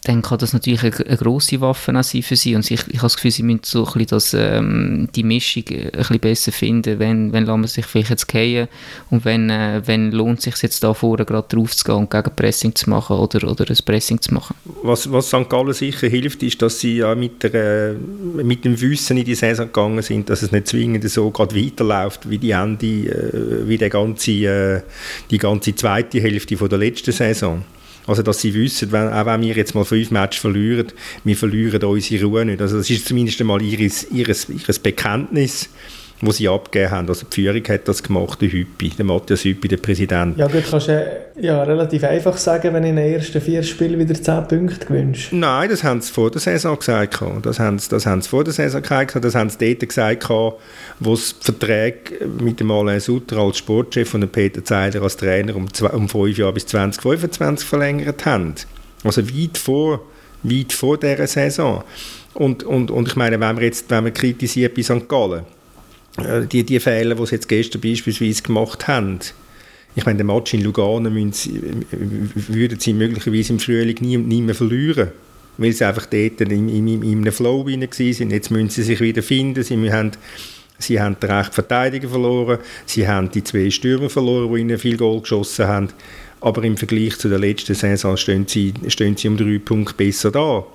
[0.06, 2.56] dann kann das natürlich eine, eine grosse Waffe sein für sie.
[2.56, 5.64] Und ich, ich habe das Gefühl, sie müssen so ein bisschen das, ähm, die Mischung
[5.68, 7.00] ein bisschen besser finden.
[7.00, 8.68] Wenn, wenn man sich vielleicht jetzt gehen
[9.10, 12.12] und wenn, äh, wenn lohnt es sich jetzt da vorne gerade drauf zu gehen und
[12.12, 14.56] gegen Pressing zu machen oder, oder ein Pressing zu machen.
[14.84, 15.50] Was, was St.
[15.50, 19.66] Gallen sicher hilft, ist, dass sie ja mit, der, mit dem Wissen in die Saison
[19.66, 23.90] gegangen sind, dass es nicht zwingend so gerade weiterläuft wie die Ende, äh, wie der
[23.90, 24.82] ganze, äh,
[25.32, 27.64] die ganze zweite Hälfte von der letzten Saison.
[28.08, 30.88] Also, dass sie wissen, wenn, auch wenn wir jetzt mal fünf Matches verlieren,
[31.24, 32.62] wir verlieren unsere Ruhe nicht.
[32.62, 35.70] Also, das ist zumindest einmal ihres, ihres, ihres Bekenntnis
[36.22, 37.10] wo sie abgegeben haben.
[37.10, 40.38] Also die Führung hat das gemacht, der Hüppi, der Matthias Hüppi, der Präsident.
[40.38, 44.14] Ja gut, kannst du ja relativ einfach sagen, wenn in den ersten vier Spielen wieder
[44.14, 45.34] 10 Punkte gewünscht.
[45.34, 47.22] Nein, das haben sie vor der Saison gesagt.
[47.42, 49.24] Das haben sie, das haben sie vor der Saison gesagt.
[49.24, 50.30] Das haben sie dort gesagt,
[51.00, 55.56] wo sie Verträge mit dem Alain Sutter als Sportchef und dem Peter Zeiler als Trainer
[55.56, 58.56] um, zwei, um fünf Jahre bis 2025 verlängert haben.
[59.04, 60.02] Also weit vor,
[60.44, 61.84] weit vor dieser Saison.
[62.34, 65.08] Und, und, und ich meine, wenn man jetzt wenn man kritisiert bei St.
[65.08, 65.44] Gallen, äh,
[66.18, 69.20] die, die Fehler, die sie jetzt gestern beispielsweise gemacht haben,
[69.96, 74.56] ich meine, den Match in Lugano sie, würden sie möglicherweise im Frühling nie, nie mehr
[74.56, 75.12] verlieren,
[75.58, 78.30] weil sie einfach dort in, in, in einem Flow rein waren.
[78.30, 79.64] Jetzt müssen sie sich wieder finden.
[79.64, 80.12] Sie haben,
[80.80, 84.98] sie haben den rechten Verteidiger verloren, sie haben die zwei Stürmer verloren, die ihnen viel
[84.98, 85.90] Goal geschossen haben.
[86.42, 90.30] Aber im Vergleich zu der letzten Saison stehen sie, stehen sie um drei Punkte besser
[90.30, 90.66] da.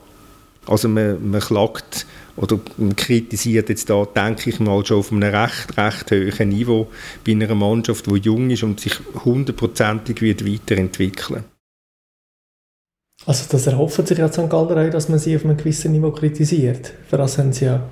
[0.66, 2.58] Also man, man klagt oder
[2.96, 6.88] kritisiert jetzt da, denke ich mal, schon auf einem recht, recht hohen Niveau
[7.24, 11.44] bei einer Mannschaft, die jung ist und sich hundertprozentig wird weiterentwickeln
[13.26, 14.48] Also das erhoffen sich ja St.
[14.48, 16.92] Galler auch, dass man sie auf einem gewissen Niveau kritisiert.
[17.08, 17.82] Für das haben sie ja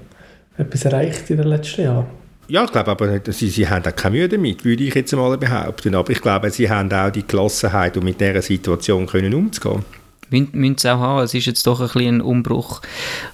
[0.57, 2.07] etwas erreicht in den letzten Jahren.
[2.49, 5.37] Ja, ich glaube aber, sie, sie haben auch keine Mühe damit, würde ich jetzt mal
[5.37, 5.95] behaupten.
[5.95, 9.85] Aber ich glaube, sie haben auch die Gelassenheit, um mit dieser Situation können umzugehen
[10.31, 11.25] müssen es auch haben.
[11.25, 12.81] Es ist jetzt doch ein bisschen ein Umbruch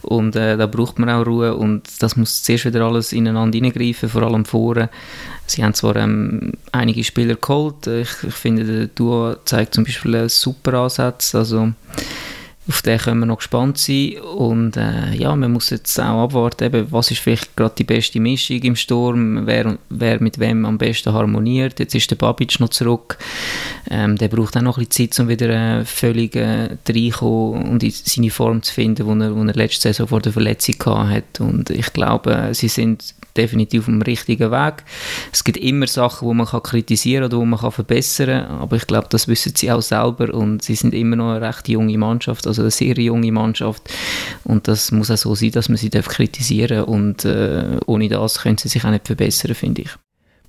[0.02, 4.08] und äh, da braucht man auch Ruhe und das muss zuerst wieder alles ineinander hineingreifen,
[4.08, 4.90] vor allem vorne.
[5.46, 10.16] Sie haben zwar ähm, einige Spieler geholt, ich, ich finde, der Duo zeigt zum Beispiel
[10.16, 11.72] einen super Ansatz, also
[12.66, 14.14] auf den können wir noch gespannt sein.
[14.20, 18.20] Und äh, ja, man muss jetzt auch abwarten, eben, was ist vielleicht gerade die beste
[18.20, 21.78] Mischung im Sturm, wer, wer mit wem am besten harmoniert.
[21.78, 23.18] Jetzt ist der Babic noch zurück.
[23.90, 27.82] Ähm, der braucht auch noch ein bisschen Zeit, um wieder äh, völlig äh, reinkommen und
[27.82, 31.44] in seine Form zu finden, die er, er letzte Saison vor der Verletzung hatte.
[31.44, 34.84] Und ich glaube, sie sind definitiv auf dem richtigen Weg.
[35.32, 38.76] Es gibt immer Sachen, die man kann kritisieren oder wo man kann verbessern kann, aber
[38.76, 41.98] ich glaube, das wissen sie auch selber und sie sind immer noch eine recht junge
[41.98, 43.82] Mannschaft, also eine sehr junge Mannschaft
[44.44, 48.40] und das muss auch so sein, dass man sie darf kritisieren und äh, ohne das
[48.40, 49.90] können sie sich auch nicht verbessern, finde ich.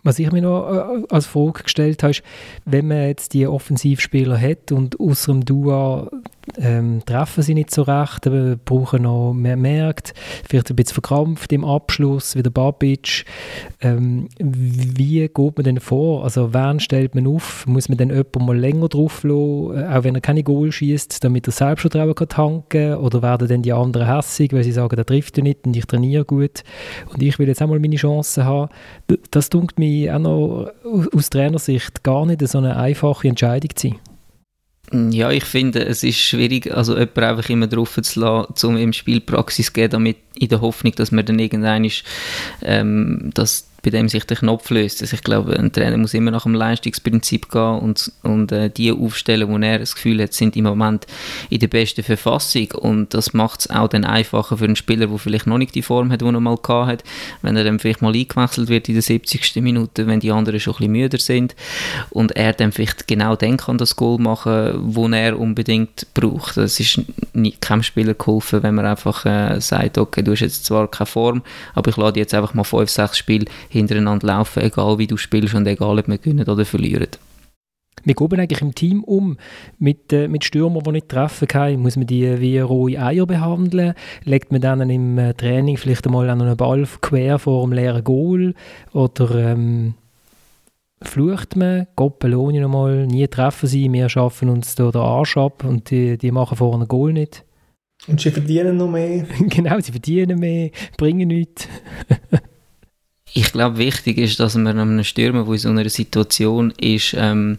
[0.06, 2.22] Was ich mir noch äh, als Frage gestellt habe, ist,
[2.64, 6.12] wenn man jetzt die Offensivspieler hat und aus dem Duo
[6.58, 10.14] ähm, treffen sie nicht so recht, aber brauchen noch mehr Märkte,
[10.48, 13.26] vielleicht ein bisschen verkrampft im Abschluss, wie der Babic.
[13.82, 16.24] Ähm, wie geht man denn vor?
[16.24, 17.66] Also wen stellt man auf?
[17.68, 21.24] Muss man dann jemanden mal länger drauf lassen, äh, auch wenn er keine Goal schießt,
[21.24, 25.06] damit er Selbstvertrauen kann tanken Oder werden dann die anderen hässig, weil sie sagen, der
[25.06, 26.64] trifft nicht und ich trainiere gut
[27.12, 28.70] und ich will jetzt auch mal meine Chancen haben?
[29.32, 30.72] Das tut mir auch noch
[31.14, 34.00] aus Trainersicht gar nicht so eine einfache Entscheidung zu sein.
[34.92, 38.94] Ja, ich finde, es ist schwierig, also jemanden einfach immer drauf zu lassen, um im
[38.94, 42.04] Spiel Praxis zu geben, damit in der Hoffnung, dass man dann irgendwann ist,
[42.62, 45.04] ähm, dass bei dem sich der Knopf löst.
[45.04, 48.92] Also ich glaube, ein Trainer muss immer nach dem Leistungsprinzip gehen und, und äh, die
[48.92, 51.06] aufstellen, wo er das Gefühl hat, sind im Moment
[51.52, 55.18] in der besten Verfassung und das macht es auch dann einfacher für einen Spieler, der
[55.20, 57.04] vielleicht noch nicht die Form hat, die er mal gehabt hat,
[57.44, 59.56] wenn er dann vielleicht mal eingewechselt wird in der 70.
[59.58, 61.56] Minute, wenn die anderen schon ein bisschen müder sind
[62.10, 66.58] und er dann vielleicht genau dann kann das Goal machen, wo er unbedingt braucht.
[66.58, 67.02] Das ist
[67.34, 71.06] nicht, keinem Spieler geholfen, wenn man einfach äh, sagt, okay, du hast jetzt zwar keine
[71.06, 71.44] Form,
[71.76, 73.46] aber ich lade jetzt einfach mal 5, 6 Spiele
[73.80, 77.10] hintereinander laufen, egal wie du spielst und egal ob wir gewinnen oder verlieren.
[78.04, 79.38] Wie geht man eigentlich im Team um
[79.80, 81.82] mit, äh, mit Stürmern, die nicht treffen können?
[81.82, 83.96] Muss man die wie rohe Eier behandeln?
[84.24, 88.54] Legt man denen im äh, Training vielleicht einmal einen Ball quer vor dem leeren Goal?
[88.94, 89.96] Oder ähm,
[91.02, 95.64] flucht man, Gott belohne nochmal, nie treffen sie, wir schaffen uns da den Arsch ab
[95.64, 97.44] und die, die machen vorne ein Goal nicht?
[98.08, 99.26] Und sie verdienen noch mehr?
[99.40, 101.68] genau, sie verdienen mehr, bringen nichts.
[103.38, 107.58] ich glaube, wichtig ist, dass man einem Stürmer, der in so einer Situation ist, ähm,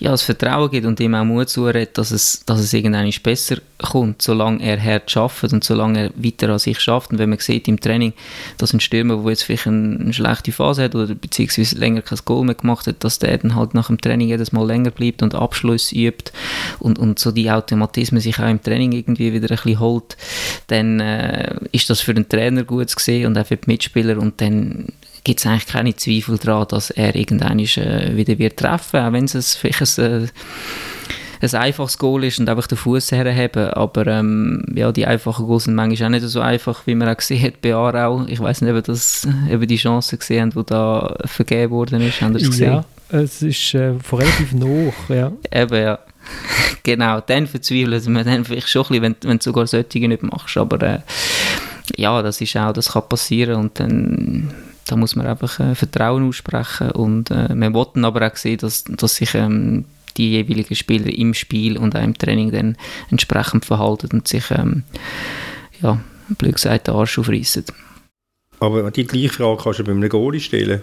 [0.00, 3.56] ja, das Vertrauen gibt und ihm auch Mut zuredet, dass es, dass es irgendwann besser
[3.78, 7.10] kommt, solange er hart arbeitet und solange er weiter an sich schafft.
[7.10, 8.12] Und wenn man sieht im Training,
[8.58, 12.18] dass ein Stürmer, der jetzt vielleicht eine, eine, schlechte Phase hat oder beziehungsweise länger kein
[12.24, 15.22] Goal mehr gemacht hat, dass der dann halt nach dem Training jedes Mal länger bleibt
[15.22, 16.32] und Abschluss übt
[16.78, 20.16] und, und so die Automatismen sich auch im Training irgendwie wieder ein bisschen holt,
[20.68, 24.18] dann äh, ist das für den Trainer gut zu sehen und auch für die Mitspieler
[24.18, 24.92] und dann
[25.28, 29.26] gibt es eigentlich keine Zweifel daran, dass er irgendwann äh, wieder wird treffen, auch wenn
[29.26, 30.28] es vielleicht ein, äh,
[31.42, 33.68] ein einfaches Goal ist und einfach den Fuß herheben.
[33.74, 37.16] Aber ähm, ja, die einfachen Goals sind manchmal auch nicht so einfach, wie man auch
[37.18, 38.24] gesehen hat bei Aarau.
[38.26, 42.22] Ich weiß nicht, ob das, ob die Chance gesehen habt, die da vergeben worden ist.
[42.22, 42.72] Haben gesehen?
[42.72, 44.94] Ja, es ist äh, relativ hoch.
[45.10, 45.30] Ja.
[45.52, 45.98] Eben, ja.
[46.84, 50.22] genau, dann verzweifeln wir dann vielleicht schon ein bisschen, wenn, wenn du sogar solche nicht
[50.22, 50.56] machst.
[50.56, 51.00] Aber äh,
[51.96, 54.54] ja, das ist auch, das kann passieren und dann
[54.90, 58.84] da muss man einfach äh, Vertrauen aussprechen und äh, wir wollten aber auch sehen, dass,
[58.84, 59.84] dass sich ähm,
[60.16, 62.76] die jeweiligen Spieler im Spiel und auch im Training dann
[63.10, 64.82] entsprechend verhalten und sich, ähm,
[65.80, 66.00] ja,
[66.38, 67.64] blöd gesagt, den Arsch aufreißen.
[68.60, 70.82] Aber die gleiche Frage kannst du bei einem Goalie stellen.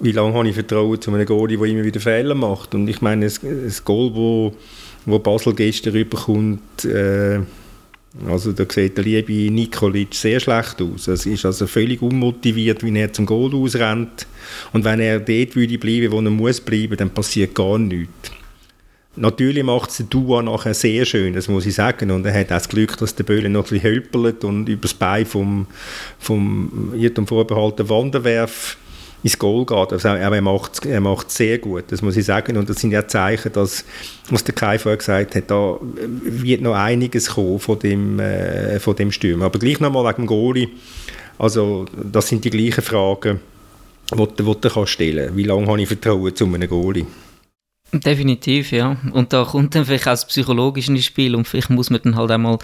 [0.00, 2.74] Wie lange habe ich Vertrauen zu einem Goalie, der immer wieder Fehler macht?
[2.74, 4.54] Und ich meine, ein Goal, wo,
[5.06, 7.40] wo Basel gestern rüberkommt, äh,
[8.28, 11.08] also da sieht der liebe Nikolic sehr schlecht aus.
[11.08, 14.26] Es ist also völlig unmotiviert, wie er zum Goal ausrennt.
[14.72, 18.30] Und wenn er dort würde bleiben, wo er muss bleiben, dann passiert gar nichts.
[19.14, 22.10] Natürlich macht es der Dua nachher sehr schön, das muss ich sagen.
[22.10, 24.82] Und er hat auch das Glück, dass der Böhle noch ein bisschen hölpelt und über
[24.82, 25.66] das Bein vom,
[26.18, 28.78] vom Irrtum vorbehaltenen Wanderwerf
[29.22, 29.92] ins Goal geht.
[29.92, 32.56] Also er macht er macht sehr gut, das muss ich sagen.
[32.56, 33.84] Und das sind ja Zeichen, dass,
[34.30, 38.96] was der Kai vorher gesagt hat, da wird noch einiges kommen von dem, äh, von
[38.96, 39.46] dem Stürmer.
[39.46, 40.68] Aber gleich nochmal wegen dem Goalie.
[41.38, 43.40] Also das sind die gleichen Fragen,
[44.12, 45.36] die, die du stellen kannst.
[45.36, 47.06] Wie lange habe ich Vertrauen zu einem Goalie?
[47.94, 48.96] Definitiv, ja.
[49.12, 52.16] Und da kommt dann vielleicht auch das Psychologische ins Spiel und vielleicht muss man dann
[52.16, 52.58] halt einmal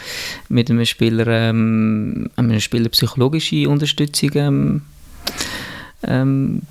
[0.49, 4.83] mit einem Spieler, ähm, einem Spieler psychologische Unterstützung ähm,
[6.07, 6.63] ähm,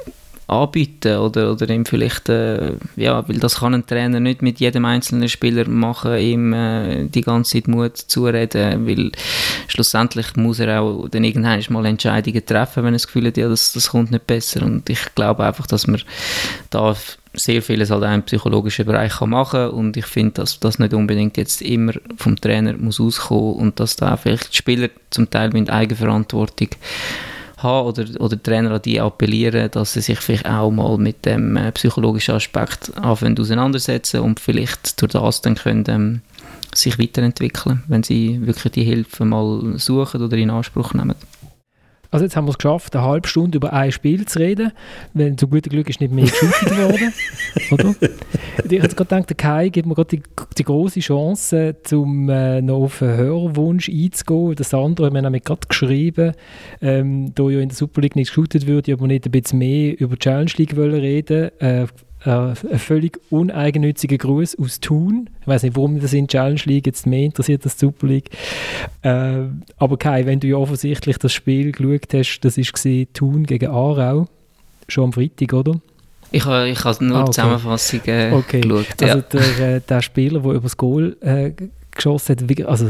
[0.48, 4.86] anbieten oder, oder ihm vielleicht, äh, ja, weil das kann ein Trainer nicht mit jedem
[4.86, 9.12] einzelnen Spieler machen, ihm äh, die ganze Zeit Mut zureden, weil
[9.68, 13.50] schlussendlich muss er auch dann irgendwann mal Entscheidungen treffen, wenn er das Gefühl hat, ja,
[13.50, 14.64] das, das kommt nicht besser.
[14.64, 16.02] Und ich glaube einfach, dass man
[16.70, 16.96] da
[17.34, 20.94] sehr vieles halt auch im psychologischen Bereich kann machen und ich finde, dass das nicht
[20.94, 25.50] unbedingt jetzt immer vom Trainer muss auskommen und dass da vielleicht die Spieler zum Teil
[25.52, 26.70] mit Eigenverantwortung
[27.58, 31.58] haben oder, oder Trainer an die appellieren, dass sie sich vielleicht auch mal mit dem
[31.58, 36.22] äh, psychologischen Aspekt anfangen auseinandersetzen und vielleicht durch das dann können, ähm,
[36.74, 41.16] sich weiterentwickeln, wenn sie wirklich die Hilfe mal suchen oder in Anspruch nehmen.
[42.12, 44.72] Also jetzt haben wir es geschafft, eine halbe Stunde über ein Spiel zu reden.
[45.14, 47.14] Wenn zu gutem Glück ist nicht mehr geschüttet worden.
[47.72, 47.96] oder?
[48.70, 50.24] Ich habe gerade gedacht, der Kai gibt mir gerade die,
[50.58, 54.56] die große Chance, um äh, noch auf einen Hörwunsch einzugehen.
[54.56, 56.34] Das andere haben wir nämlich gerade geschrieben,
[56.82, 59.60] ähm, da ja in der Super League nicht geschüttet wird, ob wir nicht ein bisschen
[59.60, 61.88] mehr über die Challenge League wollen reden äh,
[62.28, 65.30] äh, ein völlig uneigennütziger Gruß aus Thun.
[65.42, 68.30] Ich weiß nicht, warum das in Challenge League jetzt mehr interessiert als Super League.
[69.02, 69.44] Äh,
[69.78, 74.28] aber Kai, wenn du ja offensichtlich das Spiel geschaut hast, das war Thun gegen Aarau,
[74.90, 75.80] schon am Freitag, oder?
[76.32, 77.32] Ich habe ich ha nur ah, okay.
[77.32, 78.60] Zusammenfassung äh, okay.
[78.60, 79.02] geschaut.
[79.02, 79.08] Ja.
[79.08, 81.52] Also der, äh, der Spieler, der übers Goal äh,
[81.96, 82.90] geschossen hat, also,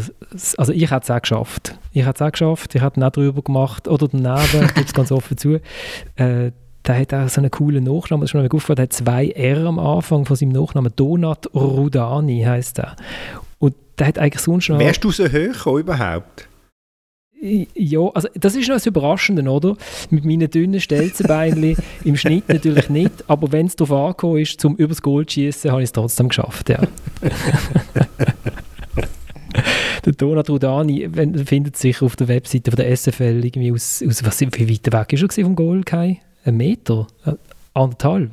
[0.57, 1.75] also ich hätte es auch geschafft.
[1.91, 4.93] Ich hätte es auch geschafft, ich hätte ihn auch drüber gemacht oder daneben, gibt es
[4.95, 5.59] ganz offen zu.
[6.15, 6.51] Äh,
[6.87, 9.65] der hat auch so einen coolen Nachnamen, das ist mir aufgefallen, der hat zwei R
[9.65, 12.95] am Anfang von seinem Nachnamen, Donat Rudani heißt er.
[13.59, 14.79] Und der hat eigentlich sonst noch...
[14.79, 16.47] Wärst du so hoch überhaupt?
[17.39, 19.75] Ja, also das ist noch das Überraschende, oder?
[20.09, 24.75] Mit meinen dünnen Stelzenbeinchen im Schnitt natürlich nicht, aber wenn es darauf angekommen ist, zum
[24.75, 26.79] übers Gold schießen, habe ich es trotzdem geschafft, ja.
[30.05, 31.07] der Donat Rudani
[31.45, 35.13] findet sich auf der Webseite von der SFL irgendwie aus, aus was, wie weit weg
[35.13, 36.21] ist er vom Goal, Kai?
[36.47, 37.07] Ein Meter?
[37.73, 38.31] Anderthalb?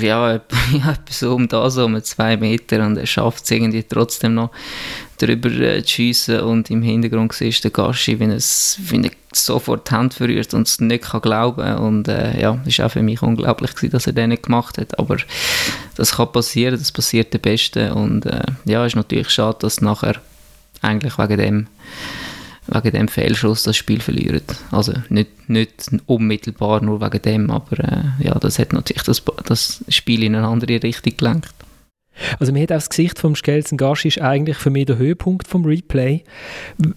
[0.00, 0.32] Ja,
[0.72, 4.50] ja, so um das um zwei Meter und er schafft es irgendwie trotzdem noch
[5.18, 9.10] drüber äh, zu schiessen und im Hintergrund siehst du den Gaschi, wie, es, wie er
[9.34, 12.92] sofort die Hand verrührt und es nicht kann glauben und äh, ja, es war auch
[12.92, 15.18] für mich unglaublich gewesen, dass er den nicht gemacht hat, aber
[15.96, 20.16] das kann passieren, das passiert der Beste und äh, ja, ist natürlich schade, dass nachher
[20.80, 21.66] eigentlich wegen dem
[22.66, 24.42] wegen dem Fehlschuss das Spiel verlieren.
[24.70, 29.84] Also nicht, nicht unmittelbar nur wegen dem, aber äh, ja, das hat natürlich das, das
[29.88, 31.54] Spiel in eine andere Richtung gelenkt.
[32.38, 35.48] Also mir hat auch das Gesicht vom Skelzen Gasch ist eigentlich für mich der Höhepunkt
[35.48, 36.22] vom Replay.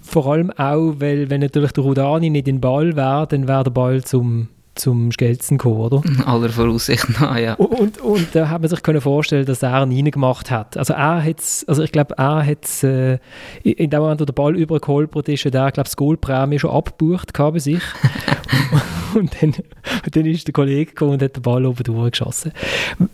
[0.02, 3.64] Vor allem auch, weil wenn natürlich der Rudani nicht in den Ball wäre, dann wäre
[3.64, 6.02] der Ball zum zum Gelsen gekommen, oder?
[6.26, 7.54] Aller Voraussicht nach, ja.
[7.56, 10.78] Und, und da hat man sich können vorstellen, dass er ihn reingemacht hat.
[10.78, 13.20] Also er hat's, also ich glaube, er hat äh,
[13.64, 17.34] in dem Moment, wo der Ball übergeholpert ist, hat er, glaube das Goalprämie schon abgebucht
[17.34, 17.82] bei sich.
[19.16, 19.54] und dann,
[20.12, 22.52] dann ist der Kollege gekommen und hat den Ball oben durchgeschossen.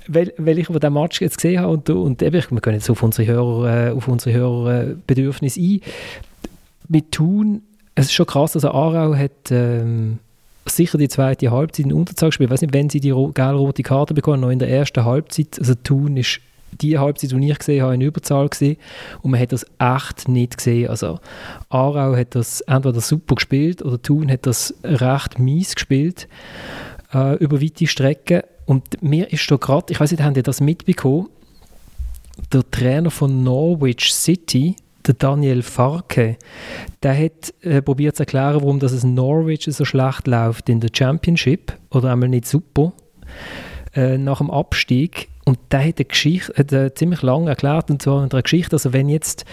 [0.08, 2.90] Weil, weil ich aber den Match jetzt gesehen habe und, und eben, wir können jetzt
[2.90, 5.82] auf unsere Hörer, äh, auf unsere Hörerbedürfnisse ein.
[6.88, 7.64] Mit Thun,
[7.96, 10.20] es ist schon krass, also Aarau hat ähm,
[10.66, 12.50] sicher die zweite Halbzeit in Unterzahl gespielt.
[12.50, 15.58] Ich weiß nicht, wenn sie die gelb-rote Karte bekommen, noch in der ersten Halbzeit.
[15.60, 16.40] Also Thun ist
[16.82, 18.78] die Halbzeit, die ich gesehen habe, in Überzahl gesehen
[19.22, 20.90] und man hat das echt nicht gesehen.
[20.90, 21.20] Also
[21.70, 26.28] Aarau hat das entweder super gespielt oder Thun hat das recht mies gespielt
[27.14, 30.62] äh, über weite Strecken und mir ist da gerade, ich weiß nicht, haben ihr das
[30.62, 31.30] mitbekommen,
[32.52, 34.76] der Trainer von Norwich City,
[35.08, 36.38] der Daniel Farke,
[37.02, 40.90] der hat äh, probiert zu erklären, warum das es Norwich so schlecht läuft in der
[40.94, 42.94] Championship oder einmal nicht super
[43.96, 45.30] äh, nach dem Abstieg.
[45.46, 48.76] Und der hat eine Geschichte hat, äh, ziemlich lange erklärt, und zwar in einer Geschichte,
[48.76, 49.44] also wenn jetzt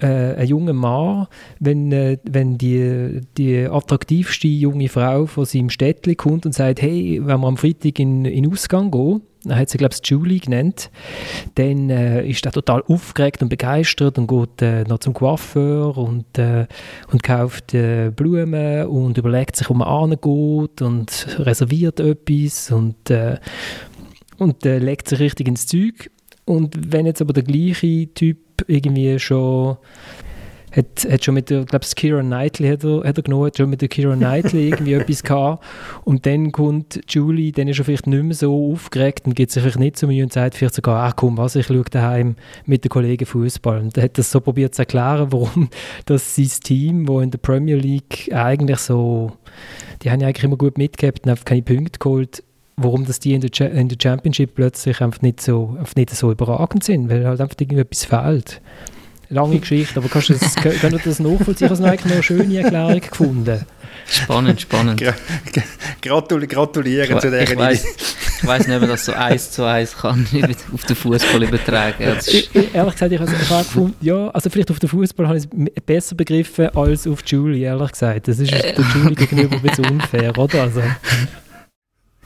[0.00, 1.26] äh, ein junger Mann,
[1.58, 7.20] wenn, äh, wenn die, die attraktivste junge Frau von seinem Städtchen kommt und sagt, hey,
[7.22, 10.90] wenn wir am Freitag in, in Ausgang gehen, er hat sie, glaube ich, Julie genannt,
[11.54, 16.36] dann äh, ist er total aufgeregt und begeistert und geht äh, noch zum Coiffeur und,
[16.36, 16.66] äh,
[17.12, 22.96] und kauft äh, Blumen und überlegt sich, wo man angeht und reserviert etwas und,
[24.38, 26.10] und äh, legt sich richtig ins Zeug.
[26.44, 29.76] Und wenn jetzt aber der gleiche Typ irgendwie schon
[30.76, 33.56] hat, hat schon mit der, glaube ich, Kira Knightley hat er, hat er genommen, hat
[33.56, 35.64] schon mit der Kira Knightley irgendwie etwas gehabt.
[36.04, 39.62] Und dann kommt Julie, dann ist er vielleicht nicht mehr so aufgeregt und geht sich
[39.62, 42.84] vielleicht nicht zu mir und sagt vielleicht sogar, ach komm, was, ich schaue daheim mit
[42.84, 43.80] den Kollegen Fußball.
[43.80, 45.68] Und er hat das so probiert zu erklären, warum
[46.04, 49.32] das sein Team, wo in der Premier League eigentlich so,
[50.02, 52.42] die haben ja eigentlich immer gut mitgehabt und einfach keine Punkte geholt,
[52.76, 56.30] warum das die in der, in der Championship plötzlich einfach nicht, so, einfach nicht so
[56.30, 58.60] überragend sind, weil halt einfach irgendetwas fehlt
[59.28, 61.72] lange Geschichte, aber kannst du das, können wir das nachvollziehen?
[61.72, 63.66] Ich habe eigentlich noch eine schöne Erklärung gefunden.
[64.08, 65.02] Spannend, spannend.
[66.00, 70.26] Gratul gratulieren ich, zu der Ich weiss nicht, ob das so eins zu eins kann
[70.72, 72.16] auf den Fußball übertragen.
[72.26, 75.44] Ich, ehrlich gesagt, ich habe es gefunden, ja, also vielleicht auf den Fußball habe ich
[75.44, 78.28] es besser begriffen als auf Julie, ehrlich gesagt.
[78.28, 80.62] Das ist der Julie gegenüber ein bisschen unfair, oder?
[80.62, 80.82] Also.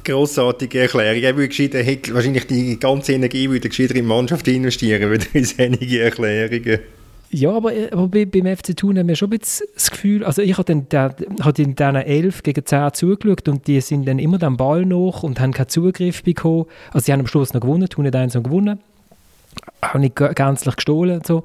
[0.04, 1.22] Grossartige Erklärung.
[1.22, 6.00] Er würde hätte wahrscheinlich die ganze Energie würde in die Mannschaft investieren, würde in einige
[6.02, 6.80] Erklärungen.
[7.32, 10.58] Ja, aber, aber beim FC Thun haben wir schon ein bisschen das Gefühl, also ich
[10.58, 14.56] habe dann, habe in diesen 11 gegen 10 zugeschaut und die sind dann immer den
[14.56, 16.66] Ball noch und haben keinen Zugriff bekommen.
[16.92, 18.80] Also sie haben am Schluss noch gewonnen, Thun hat eins noch gewonnen.
[19.80, 21.44] Auch nicht gänzlich gestohlen und so.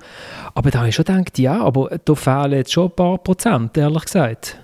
[0.55, 3.77] Aber da habe ich schon gedacht, ja, aber da fehlen jetzt schon ein paar Prozent,
[3.77, 4.57] ehrlich gesagt.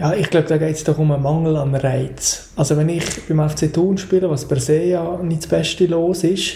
[0.00, 2.50] Ja, ich glaube, da geht es doch um einen Mangel an Reiz.
[2.54, 6.22] Also wenn ich beim FC Thun spiele, was per se ja nicht das Beste los
[6.22, 6.54] ist,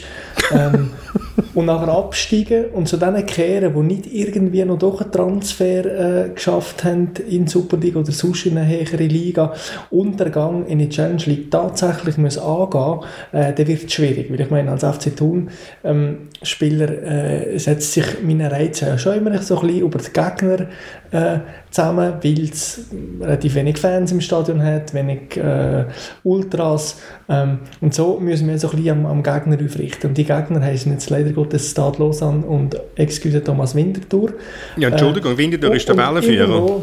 [0.53, 0.91] ähm,
[1.55, 6.29] und nachher absteigen und zu denen kehren, die nicht irgendwie noch doch einen Transfer äh,
[6.29, 9.53] geschafft haben in die Super League oder sonst in eine höhere Liga,
[9.91, 13.01] Untergang in die Challenge League tatsächlich muss angehen,
[13.33, 14.31] äh, dann wird es schwierig.
[14.31, 15.51] Weil ich meine, als FC Thun
[15.83, 20.13] ähm, Spieler äh, setzt sich meine Reize ja schon immer so ein bisschen über die
[20.13, 20.69] Gegner
[21.13, 21.41] äh,
[21.71, 22.87] zusammen, weil es
[23.21, 25.85] relativ wenig Fans im Stadion hat, wenig äh,
[26.25, 30.11] Ultras ähm, und so müssen wir so ein bisschen am, am Gegner aufrichten.
[30.11, 34.33] Und die Gegner heißen jetzt leider Gottes Stade Lausanne und excuse Thomas Winterthur.
[34.77, 36.49] Ja, Entschuldigung, äh, Winterthur ist Tabellenführer.
[36.49, 36.83] Irgendwo,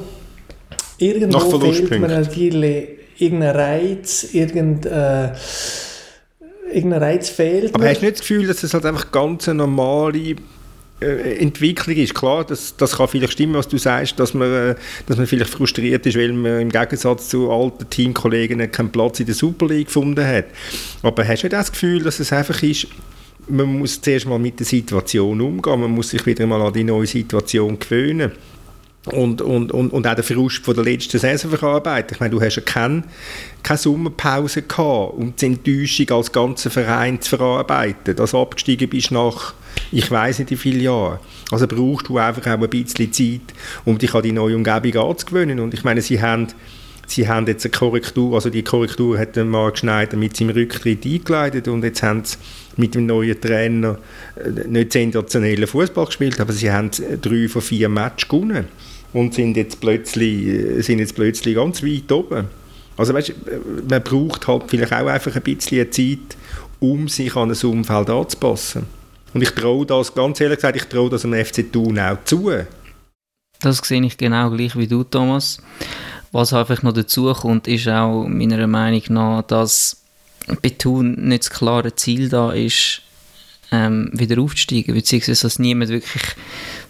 [0.99, 4.91] irgendwo fehlt mir natürlich irgendein Reiz, irgendein...
[4.91, 5.29] Äh,
[6.71, 7.73] irgendein Reiz fehlt.
[7.73, 7.89] Aber mir.
[7.89, 10.35] hast du nicht das Gefühl, dass es halt einfach ganz normale
[11.01, 12.13] Entwicklung ist.
[12.13, 14.75] Klar, das, das kann vielleicht stimmen, was du sagst, dass man, äh,
[15.05, 19.25] dass man vielleicht frustriert ist, weil man im Gegensatz zu alten Teamkollegen keinen Platz in
[19.25, 20.45] der Super League gefunden hat.
[21.01, 22.87] Aber hast du das Gefühl, dass es einfach ist,
[23.47, 26.83] man muss zuerst mal mit der Situation umgehen, man muss sich wieder mal an die
[26.83, 28.31] neue Situation gewöhnen
[29.13, 32.15] und, und, und, und auch den Frust von der letzten Saison verarbeiten.
[32.15, 33.03] Ich meine, du hast ja keine,
[33.63, 39.11] keine Sommerpause gehabt, um die Enttäuschung als ganzer Verein zu verarbeiten, dass du abgestiegen bist
[39.11, 39.53] nach,
[39.91, 41.19] ich weiß nicht wie viele Jahren.
[41.51, 43.55] Also brauchst du einfach auch ein bisschen Zeit,
[43.85, 45.59] um dich an die neue Umgebung anzugewöhnen.
[45.59, 46.47] Und ich meine, sie haben,
[47.07, 51.05] sie haben jetzt eine Korrektur, also die Korrektur hat der Marc Schneider mit seinem Rücktritt
[51.05, 52.37] eingeleitet und jetzt haben sie
[52.77, 53.97] mit dem neuen Trainer
[54.35, 56.91] äh, nicht sensationellen Fußball gespielt, aber sie haben
[57.21, 58.67] drei von vier Matches gewonnen
[59.13, 62.47] und sind jetzt plötzlich, äh, sind jetzt plötzlich ganz weit oben.
[62.97, 63.33] Also weißt,
[63.89, 66.37] man braucht halt vielleicht auch einfach ein bisschen Zeit,
[66.79, 68.85] um sich an ein Umfeld anzupassen.
[69.33, 72.51] Und ich traue das, ganz ehrlich gesagt, ich traue das dem FC Thun auch zu.
[73.61, 75.61] Das sehe ich genau gleich wie du, Thomas.
[76.31, 80.03] Was einfach noch dazu kommt, ist auch meiner Meinung nach, dass
[80.61, 83.01] bei Thun nicht das klare Ziel da ist,
[83.71, 86.23] ähm, wieder aufzusteigen, beziehungsweise dass niemand wirklich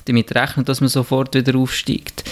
[0.05, 2.23] damit rechnet, dass man sofort wieder aufsteigt.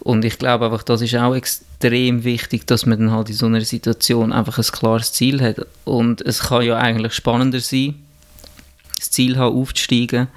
[0.00, 3.46] Und ich glaube einfach, das ist auch extrem wichtig, dass man dann halt in so
[3.46, 5.66] einer Situation einfach ein klares Ziel hat.
[5.84, 7.96] Und es kann ja eigentlich spannender sein,
[8.96, 10.28] das Ziel haben, aufzusteigen,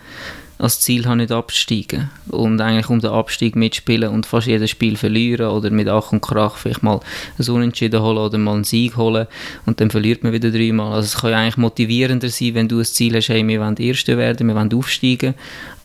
[0.61, 2.11] als Ziel haben, nicht abzusteigen.
[2.27, 6.21] Und eigentlich um den Abstieg mitspielen und fast jedes Spiel verlieren oder mit Ach und
[6.21, 6.99] Krach vielleicht mal
[7.39, 9.25] ein Unentschieden holen oder mal einen Sieg holen
[9.65, 10.93] und dann verliert man wieder dreimal.
[10.93, 13.75] Also es kann ja eigentlich motivierender sein, wenn du ein Ziel hast, hey, wir wollen
[13.77, 15.33] Erste werden, wir wollen aufsteigen,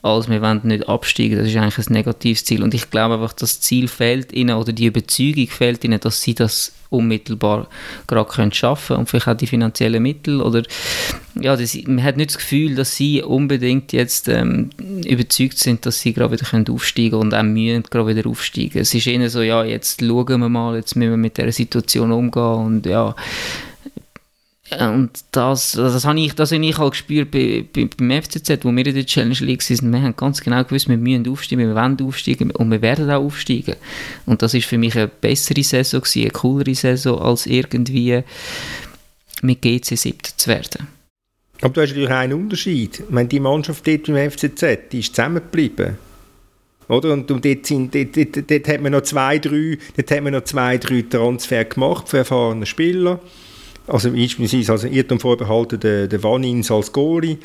[0.03, 1.39] als wir wollen nicht absteigen.
[1.39, 2.63] Das ist eigentlich ein negatives Ziel.
[2.63, 6.35] Und ich glaube einfach, das Ziel fehlt ihnen oder die Überzeugung fehlt ihnen, dass sie
[6.35, 7.69] das unmittelbar
[8.07, 10.63] gerade können schaffen und vielleicht auch die finanziellen Mittel oder
[11.41, 14.71] ja, das, man hat nicht das Gefühl, dass sie unbedingt jetzt ähm,
[15.05, 18.79] überzeugt sind, dass sie gerade wieder können aufsteigen und auch mühen gerade wieder aufsteigen.
[18.79, 22.13] Es ist eher so, ja, jetzt schauen wir mal, jetzt müssen wir mit der Situation
[22.13, 23.15] umgehen und ja,
[24.81, 28.73] und das, das habe ich, das habe ich halt gespürt bei, bei, beim FCZ, wo
[28.73, 29.93] wir in der Challenge League sind.
[29.93, 33.23] Wir haben ganz genau gewusst, wir müssen aufsteigen, wir wollen aufsteigen und wir werden auch
[33.23, 33.77] aufsteigen.
[34.27, 38.23] Und das ist für mich eine bessere Saison gewesen, eine coolere Saison, als irgendwie
[39.43, 40.89] mit GC 7 zu werden.
[41.61, 43.05] Aber du hast natürlich einen Unterschied.
[43.09, 45.97] Meine, die Mannschaft dort beim FCZ, die ist zusammengeblieben.
[46.89, 47.13] Oder?
[47.13, 50.33] Und, und dort, sind, dort, dort, dort, hat man noch zwei, drei, dort hat man
[50.33, 53.21] noch zwei, drei Transfer gemacht für erfahrene Spieler.
[53.87, 57.39] Also beispielsweise also Irrtum vorbehalten der, der Vanins als Goalie.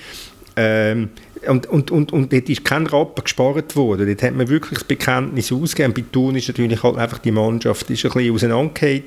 [0.56, 1.10] Ähm,
[1.48, 4.08] und, und, und, und dort ist kein Rappen gespart worden.
[4.08, 5.94] Dort hat man wirklich das Bekenntnis ausgegeben.
[5.94, 9.04] Bei Thun ist natürlich halt einfach die Mannschaft ist ein bisschen auseinandergefallen.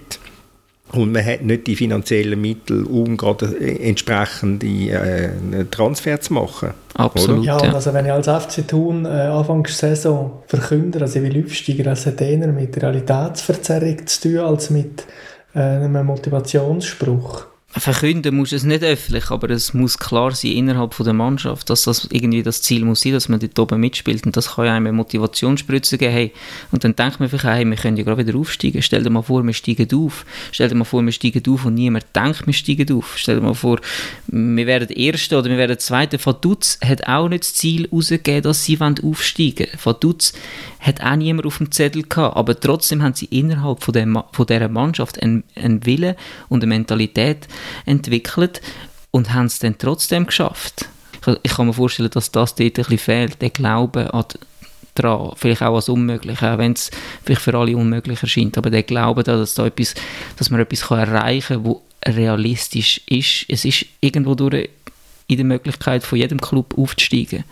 [0.93, 6.71] Und man hat nicht die finanziellen Mittel, um gerade entsprechende äh, Transfer zu machen.
[6.95, 7.39] Absolut.
[7.41, 7.47] Oder?
[7.47, 11.85] Ja, also wenn ich als FC Thun äh, Anfangs Saison verkünde, also ich will aufsteigen,
[11.85, 15.05] das hat eher mit Realitätsverzerrung zu tun, als mit
[15.55, 17.54] äh, einem Motivationsspruch.
[17.77, 21.83] Verkünden muss es nicht öffentlich, aber es muss klar sein innerhalb von der Mannschaft, dass
[21.83, 24.75] das irgendwie das Ziel muss sein, dass man dort oben mitspielt und das kann ja
[24.75, 26.13] einem eine Motivationsspritze geben.
[26.13, 26.33] Hey,
[26.71, 28.81] und dann denkt man vielleicht, hey, wir können ja gerade wieder aufsteigen.
[28.81, 30.25] Stell dir mal vor, wir steigen auf.
[30.53, 33.15] Stell dir mal vor, wir steigen auf und niemand denkt, wir steigen auf.
[33.17, 33.81] Stell dir mal vor,
[34.29, 36.25] wir werden Erste oder wir werden Zweite.
[36.25, 39.79] Vaduz hat auch nicht das Ziel herausgegeben, dass sie aufsteigen wollen.
[39.83, 40.33] Vaduz
[40.79, 44.47] hat auch niemand auf dem Zettel gehabt, aber trotzdem haben sie innerhalb von, der, von
[44.47, 46.15] dieser Mannschaft einen, einen Willen
[46.49, 47.49] und eine Mentalität
[47.87, 48.61] entwickelt
[49.11, 50.89] und haben es dann trotzdem geschafft.
[51.43, 54.25] Ich kann mir vorstellen, dass das dort ein bisschen fehlt, der Glaube an
[54.95, 56.91] dran, vielleicht auch als unmöglich, auch wenn es
[57.25, 59.95] vielleicht für alle unmöglich erscheint, aber der Glaube, dass, da etwas,
[60.37, 63.47] dass man etwas kann erreichen kann, das realistisch ist.
[63.49, 64.69] Es ist irgendwo durch
[65.27, 67.45] in der Möglichkeit von jedem Club aufzusteigen.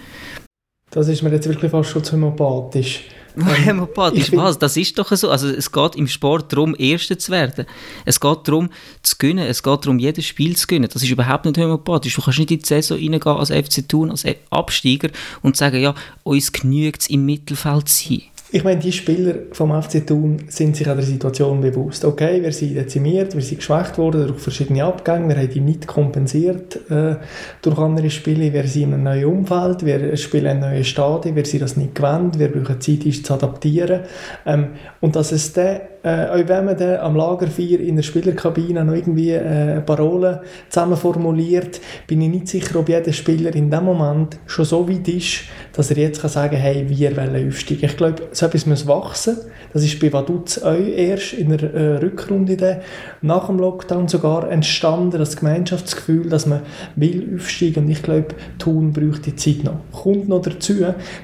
[0.91, 3.05] Das ist mir jetzt wirklich fast schon zu homopathisch.
[3.37, 4.59] Homöopathisch, was?
[4.59, 5.31] Das ist doch so.
[5.31, 7.67] Also es geht im Sport darum, Erster zu werden.
[8.05, 8.71] Es geht darum,
[9.03, 9.47] zu gewinnen.
[9.47, 10.89] Es geht darum, jedes Spiel zu gewinnen.
[10.93, 12.15] Das ist überhaupt nicht homöopathisch.
[12.15, 15.11] Du kannst nicht in die Saison reingehen als FC Thun, als Absteiger
[15.43, 18.23] und sagen, ja, uns genügt es im Mittelfeld zu sein.
[18.55, 22.05] Ich meine, die Spieler vom FC Thun sind sich an der Situation bewusst.
[22.05, 25.87] Okay, wir sind dezimiert, wir sind geschwächt worden durch verschiedene Abgänge, wir haben die nicht
[25.87, 27.17] kompensiert äh,
[27.63, 31.47] durch andere Spiele, wir sind in einem neuen Umfeld, wir spielen ein neues Stadion, wir
[31.47, 34.01] sind das nicht gewöhnt, wir brauchen Zeit, uns zu adaptieren.
[34.45, 38.85] Ähm, und dass es dann äh, auch wenn man dann am Lagerfeuer in der Spielerkabine
[38.85, 43.85] noch irgendwie äh, Parolen zusammen formuliert, bin ich nicht sicher, ob jeder Spieler in dem
[43.85, 47.85] Moment schon so weit ist, dass er jetzt kann sagen kann, hey, wir wollen aufsteigen.
[47.85, 49.37] Ich glaube, so etwas muss wachsen.
[49.73, 52.79] Das ist bei Vaduz auch erst in der äh, Rückrunde dann,
[53.23, 56.63] nach dem Lockdown sogar entstanden, das Gemeinschaftsgefühl, dass man
[56.97, 57.85] will aufsteigen.
[57.85, 58.29] Und ich glaube,
[58.59, 59.79] Thun braucht die Zeit noch.
[59.93, 60.75] Kommt noch dazu,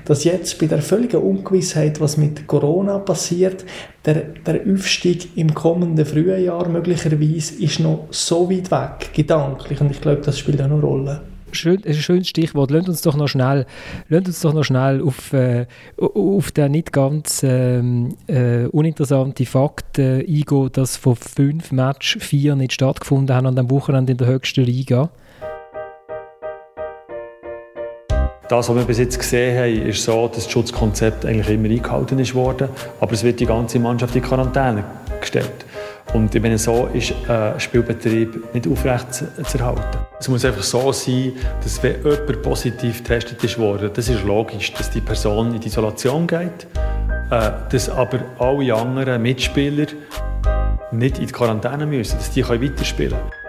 [0.05, 3.64] dass jetzt bei der völligen Ungewissheit, was mit Corona passiert,
[4.15, 9.81] der, der Aufstieg im kommenden Frühjahr möglicherweise ist noch so weit weg, gedanklich.
[9.83, 11.21] Und ich glaube, das spielt auch eine Rolle.
[11.53, 12.71] Schön, ein schönes Stichwort.
[12.71, 13.67] Lasst uns doch noch schnell,
[14.09, 15.67] uns doch noch schnell auf, äh,
[15.99, 22.57] auf den nicht ganz ähm, äh, uninteressante Fakt äh, eingehen, dass von fünf Matches vier
[22.57, 25.11] nicht stattgefunden haben an dem Wochenende in der höchsten Liga.
[28.49, 32.19] Das, was wir bis jetzt gesehen haben, ist so, dass das Schutzkonzept eigentlich immer eingehalten
[32.19, 34.85] ist worden, aber es wird die ganze Mannschaft in Quarantäne
[35.21, 35.67] gestellt.
[36.15, 39.99] Und ich meine, so ist ein Spielbetrieb nicht aufrecht zu, zu erhalten.
[40.19, 41.33] Es muss einfach so sein,
[41.63, 45.67] dass wenn jemand positiv getestet ist worden, das ist logisch, dass die Person in die
[45.67, 46.67] Isolation geht,
[47.31, 49.89] äh, dass aber alle anderen Mitspieler
[50.91, 53.48] nicht in die Quarantäne müssen, dass die weiterspielen können.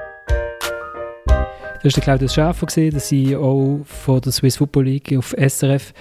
[1.81, 5.93] Das der Claudius Schäfer, der CEO von der Swiss Football League auf SRF.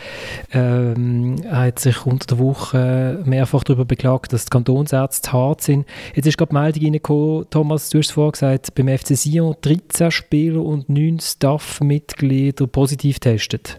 [0.53, 5.87] Ähm, er hat sich unter der Woche mehrfach darüber beklagt, dass die Kantonsärzte hart sind.
[6.17, 9.55] Jetzt ist gerade die Meldung reingekommen, Thomas, du hast es vorher gesagt, beim FC Sion
[9.61, 13.79] 13 Spieler und 9 Staff-Mitglieder positiv testet.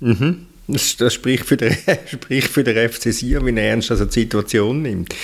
[0.00, 0.46] Mhm.
[0.70, 1.74] Das, das spricht, für den,
[2.06, 5.14] spricht für den FC Sion, wie ernst er die Situation nimmt.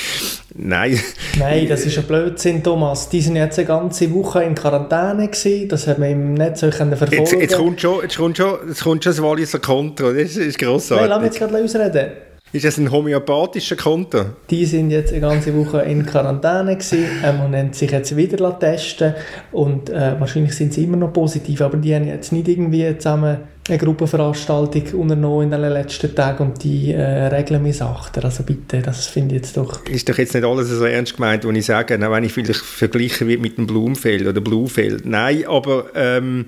[0.55, 0.99] Nein.
[1.39, 3.11] Nein, das ist ein Blödsinn, Thomas.
[3.11, 5.69] Die sind jetzt eine ganze Woche in Quarantäne gewesen.
[5.69, 8.83] Das haben wir im Netz so verfolgen jetzt, jetzt kommt schon, jetzt kommt schon, jetzt
[8.83, 10.13] kommt schon das Walliser Konto.
[10.13, 11.03] Das ist grossartig.
[11.03, 12.13] Nein, lass mich jetzt gerade ausreden.
[12.55, 14.27] Ist das ein homöopathischer Konto?
[14.49, 18.59] Die sind jetzt eine ganze Woche in Quarantäne gewesen, ähm, und haben sich jetzt wieder
[18.61, 19.15] testen
[19.51, 23.39] und äh, wahrscheinlich sind sie immer noch positiv, aber die haben jetzt nicht irgendwie zusammen
[23.67, 28.23] eine Gruppenveranstaltung unternommen in den letzten Tagen und die äh, Regeln missachten.
[28.23, 29.87] Also bitte, das finde ich jetzt doch...
[29.87, 32.61] Ist doch jetzt nicht alles so ernst gemeint, was ich sage, auch wenn ich vielleicht
[32.61, 35.07] vergleichen wird mit dem Blumfeld oder Blufeld.
[35.07, 36.47] Nein, aber ähm,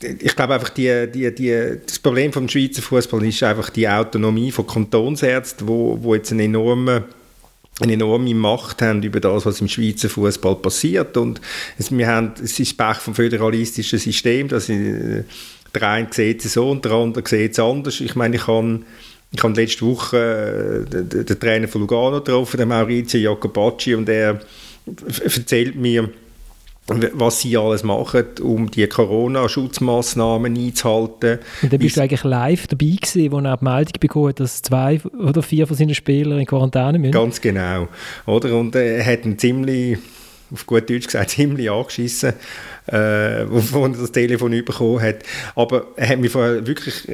[0.00, 4.50] ich glaube einfach, die, die, die, das Problem vom Schweizer Fußball ist einfach die Autonomie
[4.50, 7.04] von Kantonsärzten, wo, wo jetzt eine enorme
[7.80, 11.40] eine enorme Macht haben über das, was im Schweizer Fußball passiert und
[11.78, 14.78] es, wir haben, es ist Pech vom föderalistischen System, dass ich,
[15.74, 18.00] der eine sieht es so und der andere sieht es anders.
[18.00, 18.80] Ich meine, ich habe
[19.30, 24.08] ich habe letzte Woche äh, den, den, Trainer von Lugano getroffen, den Maurizio Jacobacci, und
[24.08, 24.40] er
[25.22, 26.08] erzählt mir,
[27.12, 31.40] was sie alles machen, um die Corona-Schutzmaßnahmen einzuhalten.
[31.60, 34.62] Und dann bist du eigentlich live dabei gewesen, wo er die Meldung bekommen hat, dass
[34.62, 37.12] zwei oder vier von seinen Spielern in Quarantäne müssen?
[37.12, 37.88] Ganz genau.
[38.24, 38.56] Oder?
[38.56, 39.98] Und er hat einen ziemlich,
[40.52, 42.32] auf gut Deutsch gesagt, ziemlich angeschissen,
[42.86, 45.18] äh, wo, er das Telefon bekommen hat.
[45.54, 47.08] Aber er hat mich vorher wirklich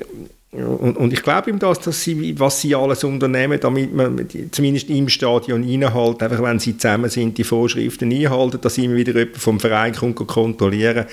[0.54, 4.88] und, und, ich glaube ihm das, dass sie, was sie alles unternehmen, damit man zumindest
[4.88, 9.36] im Stadion einhält, einfach wenn sie zusammen sind, die Vorschriften einhalten, dass immer wieder jemand
[9.38, 11.06] vom Verein kommt kontrollieren,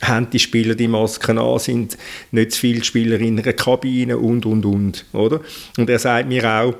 [0.00, 1.98] haben die Spieler die Masken an, sind
[2.30, 5.40] nicht zu viele Spieler in einer Kabine und, und, und, oder?
[5.76, 6.74] Und er sagt mir auch,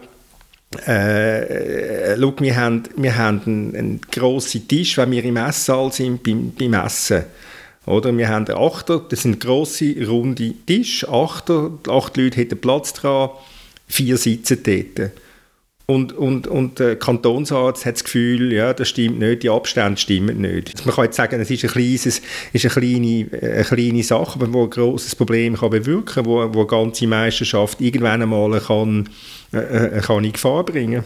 [0.78, 6.22] äh, schau, wir haben, wir haben einen, einen grossen Tisch, wenn wir im Esssaal sind,
[6.22, 7.24] beim, beim Essen.
[7.86, 8.16] Oder?
[8.16, 13.30] Wir haben Achter, das sind grosse, runde Tisch, Achter, acht Leute hätten Platz dran,
[13.86, 15.12] vier sitzen dort.
[15.88, 20.40] Und, und, und der Kantonsarzt hat das Gefühl, ja, das stimmt nicht, die Abstände stimmen
[20.40, 20.84] nicht.
[20.84, 22.20] Man kann jetzt sagen, es ist, ein kleines, ist
[22.52, 26.60] eine, kleine, eine kleine Sache, aber wo ein grosses Problem kann bewirken kann, wo, wo
[26.60, 29.08] eine ganze Meisterschaft irgendwann einmal kann,
[29.52, 31.04] äh, kann in Gefahr bringen.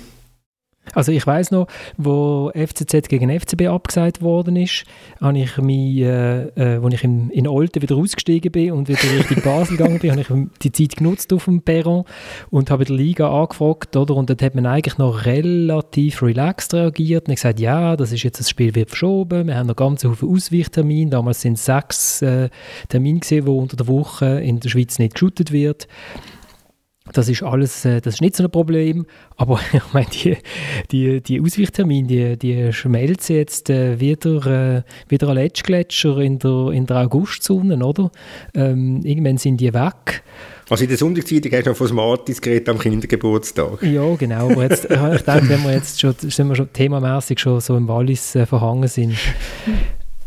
[0.94, 4.84] Also ich weiß noch, wo FCZ gegen FCB abgesagt worden ist,
[5.20, 9.02] habe ich mich, äh, äh, als ich in, in Olten wieder ausgestiegen bin und wieder
[9.02, 10.28] Richtung Basel gegangen bin, habe ich
[10.62, 12.04] die Zeit genutzt auf dem Perron
[12.50, 14.16] und habe die Liga angefragt, oder?
[14.16, 18.40] Und dort hat man eigentlich noch relativ relaxed reagiert und gesagt, ja, das ist jetzt
[18.40, 22.48] das Spiel wird verschoben, wir haben noch ganz viele Ausweichtermine, damals sind es sechs äh,
[22.88, 25.86] Termine gesehen, wo unter der Woche in der Schweiz nicht geshootet wird.
[27.12, 29.06] Das ist alles, äh, das ist nicht so ein Problem,
[29.36, 30.36] aber ich meine, die,
[30.90, 34.46] die, die Ausweichtermine, die, die schmelzen jetzt äh, wieder,
[34.76, 38.10] äh, wieder an Letschgletscher in der, in der Augustsonne, oder?
[38.54, 40.22] Ähm, irgendwann sind die weg.
[40.68, 43.82] Also in der Sonntagszeitung hast du noch von Smarties geredet am Kindergeburtstag.
[43.82, 44.50] Ja, genau.
[44.50, 48.36] Aber jetzt, ich denke, wenn wir jetzt schon, wir schon themamäßig schon so im Wallis
[48.36, 49.16] äh, verhangen sind,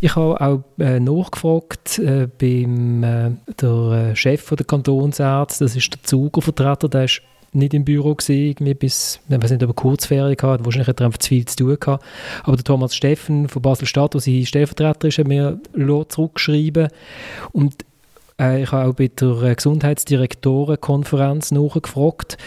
[0.04, 3.32] ich habe auch äh, nachgefragt äh, beim äh,
[3.62, 7.22] der äh, Chef der Kantonsärzte, das ist der Zugervertreter, der ist
[7.54, 11.20] nicht im Büro gewesen, bis, ich weiß nicht, er Kurzferien hatte, wahrscheinlich hat er einfach
[11.20, 12.04] zu viel zu tun gehabt.
[12.44, 15.62] Aber der Thomas Steffen von Basel-Stadt, der sein Stellvertreter ist, hat mir
[16.10, 16.90] zurückgeschrieben
[17.54, 17.86] und
[18.52, 22.38] ich habe auch bei der äh, Gesundheitsdirektorenkonferenz nachgefragt,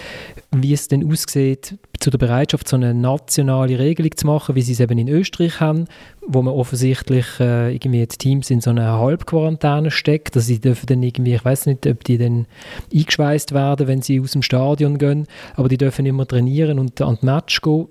[0.52, 4.72] wie es denn aussieht zu der Bereitschaft, so eine nationale Regelung zu machen, wie sie
[4.72, 5.86] es eben in Österreich haben,
[6.26, 10.86] wo man offensichtlich äh, irgendwie die Teams in so eine Halbquarantäne steckt, dass sie dürfen
[10.86, 12.46] dann irgendwie, ich weiß nicht, ob die dann
[12.92, 17.18] eingeschweißt werden, wenn sie aus dem Stadion gehen, aber die dürfen immer trainieren und an
[17.20, 17.88] die Match gehen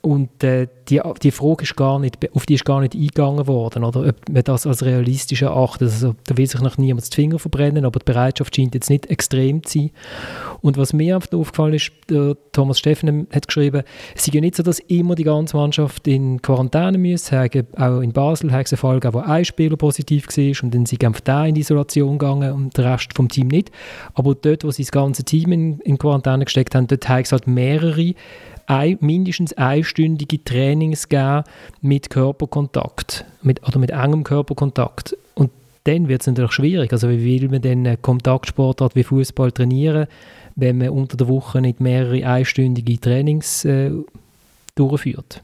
[0.00, 3.84] und äh, die, die Frage ist gar nicht, auf die ist gar nicht eingegangen worden,
[3.84, 5.88] oder ob man das als realistisch erachtet.
[5.88, 9.06] Also, da will sich noch niemand die Finger verbrennen, aber die Bereitschaft scheint jetzt nicht
[9.10, 9.90] extrem zu sein.
[10.60, 11.92] Und was mir einfach aufgefallen ist,
[12.52, 13.82] Thomas Steffen hat geschrieben,
[14.14, 17.32] es ist ja nicht so, dass immer die ganze Mannschaft in Quarantäne muss.
[17.32, 21.04] Auch in Basel hat es einen Fall wo ein Spieler positiv war und dann sind
[21.04, 23.70] einfach da in Isolation gegangen und der Rest vom Team nicht.
[24.14, 27.32] Aber dort, wo sie das ganze Team in, in Quarantäne gesteckt haben, dort haben es
[27.32, 28.14] halt mehrere
[28.68, 31.44] ein, mindestens einstündige Trainings geben
[31.80, 35.16] mit Körperkontakt mit, oder mit engem Körperkontakt.
[35.34, 35.50] Und
[35.84, 36.92] dann wird es natürlich schwierig.
[36.92, 40.06] Also wie will man denn Kontaktsportart wie Fußball trainieren,
[40.54, 43.90] wenn man unter der Woche nicht mehrere einstündige Trainings äh,
[44.74, 45.42] durchführt?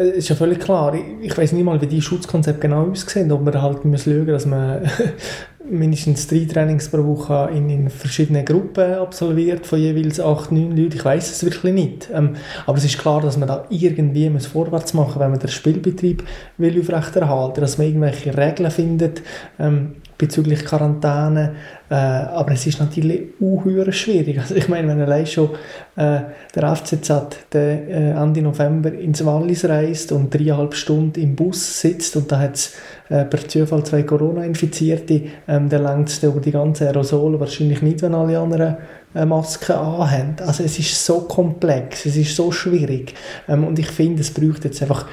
[0.00, 3.30] Es ist ja völlig klar, ich, ich weiß nicht mal, wie die Schutzkonzepte genau aussehen,
[3.32, 4.90] ob man halt muss schauen, dass man
[5.70, 10.96] mindestens drei Trainings pro Woche in, in verschiedenen Gruppen absolviert, von jeweils acht, neun Leuten.
[10.96, 12.10] Ich weiß es wirklich nicht.
[12.12, 12.36] Ähm,
[12.66, 15.48] aber es ist klar, dass man da irgendwie muss vorwärts machen muss, wenn man den
[15.48, 16.24] Spielbetrieb
[16.58, 19.22] will aufrechterhalten dass man irgendwelche Regeln findet
[19.58, 21.54] ähm, bezüglich Quarantäne.
[21.88, 24.38] Äh, aber es ist natürlich unheuer schwierig.
[24.38, 25.50] Also ich meine, wenn allein schon
[25.96, 26.20] äh,
[26.54, 27.12] der FCZ
[27.52, 32.38] der, äh, Ende November ins Wallis reist und dreieinhalb Stunden im Bus sitzt und da
[32.38, 32.74] hat es
[33.08, 38.02] äh, per Zufall zwei Corona-Infizierte, ähm, dann längt es über die ganzen Aerosole wahrscheinlich nicht,
[38.02, 38.76] wenn alle anderen
[39.14, 40.36] äh, Masken anhaben.
[40.46, 43.14] Also es ist so komplex, es ist so schwierig
[43.48, 45.06] ähm, und ich finde, es braucht jetzt einfach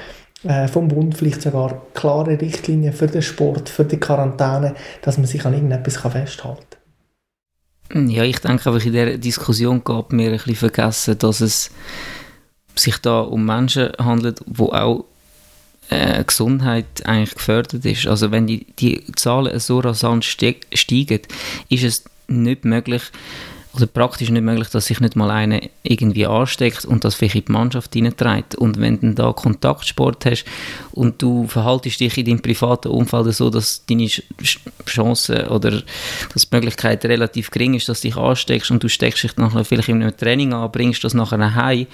[0.44, 5.26] äh, vom Bund vielleicht sogar klare Richtlinien für den Sport, für die Quarantäne, dass man
[5.26, 6.64] sich an irgendetwas festhalten
[7.90, 8.08] kann.
[8.08, 11.70] Ja, ich denke in dieser Diskussion gab mir ein bisschen vergessen, dass es
[12.74, 15.04] sich da um Menschen handelt, die auch
[15.88, 18.06] äh, Gesundheit eigentlich gefördert ist.
[18.06, 21.20] Also wenn die, die Zahlen so rasant steigen,
[21.68, 23.02] ist es nicht möglich,
[23.74, 27.44] oder praktisch nicht möglich, dass sich nicht mal einer irgendwie ansteckt und das vielleicht in
[27.46, 28.54] die Mannschaft hineinträgt.
[28.54, 30.44] Und wenn du da Kontaktsport hast
[30.92, 34.08] und du verhaltest dich in deinem privaten Umfeld so, dass deine
[34.86, 35.82] Chance oder
[36.32, 39.64] dass die Möglichkeit relativ gering ist, dass du dich ansteckst und du steckst dich nachher
[39.64, 41.86] vielleicht in einem Training an, bringst das nachher nach Hause,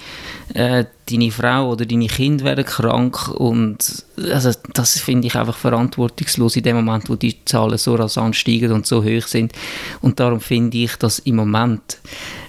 [0.55, 6.57] äh, deine Frau oder deine Kinder werden krank und also das finde ich einfach verantwortungslos
[6.57, 9.53] in dem Moment, wo die Zahlen so rasant steigen und so hoch sind.
[10.01, 11.99] Und darum finde ich, dass im Moment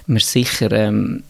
[0.06, 1.22] wir sicher ähm,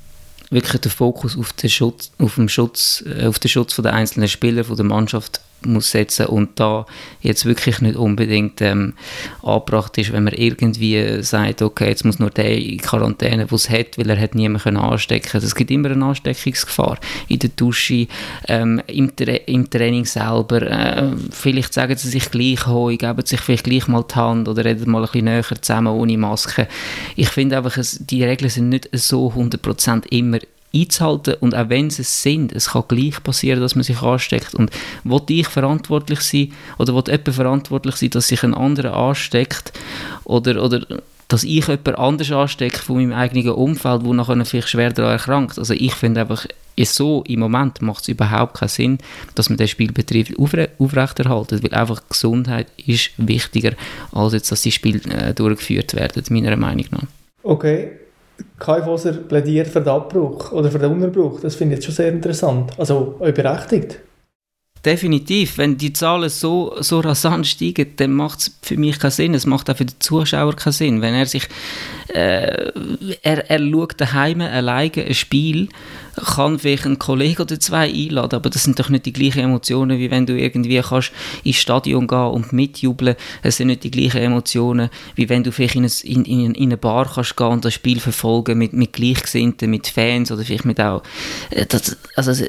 [0.50, 3.94] wirklich den Fokus auf den Schutz, auf den Schutz, äh, auf den Schutz von der
[3.94, 6.86] einzelnen Spieler, von der Mannschaft muss setzen und da
[7.20, 8.94] jetzt wirklich nicht unbedingt ähm,
[9.42, 13.70] angebracht ist, wenn man irgendwie sagt, okay, jetzt muss nur der in Quarantäne, der es
[13.70, 16.98] hat, weil er hat niemanden anstecken Es gibt immer eine Ansteckungsgefahr.
[17.28, 18.06] In der Dusche,
[18.48, 20.62] ähm, im, Tra im Training selber.
[20.62, 24.64] Äh, vielleicht sagen sie sich gleich hoch, geben sich vielleicht gleich mal die Hand oder
[24.64, 26.68] reden mal ein bisschen näher zusammen ohne Maske.
[27.16, 30.38] Ich finde einfach, die Regeln sind nicht so 100% immer
[30.80, 34.54] einzuhalten und auch wenn sie es sind, es kann gleich passieren, dass man sich ansteckt
[34.54, 34.70] und
[35.04, 39.72] will ich verantwortlich sein oder will jemand verantwortlich sein, dass sich ein anderer ansteckt
[40.24, 40.86] oder, oder
[41.28, 45.58] dass ich jemand anders anstecke von meinem eigenen Umfeld, wo nachher vielleicht schwer daran erkrankt.
[45.58, 46.46] Also ich finde einfach,
[46.84, 48.98] so im Moment macht es überhaupt keinen Sinn,
[49.34, 53.72] dass man den Spielbetrieb aufre aufrechterhalten, weil einfach Gesundheit ist wichtiger,
[54.12, 57.06] als jetzt, dass die Spiele äh, durchgeführt werden, meiner Meinung nach.
[57.42, 57.90] Okay,
[58.58, 61.40] Kai Foser plädiert für den Abbruch oder für den Unterbruch.
[61.40, 62.72] Das finde ich jetzt schon sehr interessant.
[62.78, 64.00] Also auch berechtigt.
[64.86, 65.58] Definitiv.
[65.58, 69.34] Wenn die Zahlen so, so rasant steigen, dann macht es für mich keinen Sinn.
[69.34, 71.02] Es macht auch für den Zuschauer keinen Sinn.
[71.02, 71.48] Wenn er sich,
[72.14, 72.70] äh,
[73.20, 75.68] er, er schaut daheim alleine ein Spiel,
[76.14, 79.98] kann vielleicht einen Kollegen oder zwei einladen, aber das sind doch nicht die gleichen Emotionen,
[79.98, 81.10] wie wenn du irgendwie kannst
[81.42, 83.16] ins Stadion gehen und mitjubeln.
[83.42, 86.68] Es sind nicht die gleichen Emotionen, wie wenn du vielleicht in, ein, in, in, in
[86.68, 90.64] eine Bar kannst gehen und das Spiel verfolgen mit, mit Gleichgesinnten, mit Fans oder vielleicht
[90.64, 91.02] mit auch...
[91.50, 92.46] Äh, das, also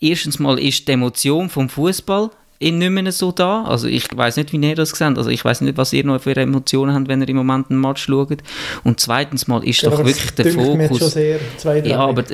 [0.00, 2.30] erstens mal ist die Emotion vom Fußball
[2.60, 3.64] nicht mehr so da.
[3.64, 5.16] Also ich weiß nicht, wie ihr das seht.
[5.16, 7.80] Also ich weiß nicht, was ihr noch für Emotionen habt, wenn ihr im Moment einen
[7.80, 8.38] Match schaut.
[8.84, 11.12] Und zweitens mal ist ja, doch wirklich der Fokus...
[11.12, 11.38] Sehr,
[11.84, 12.24] ja, aber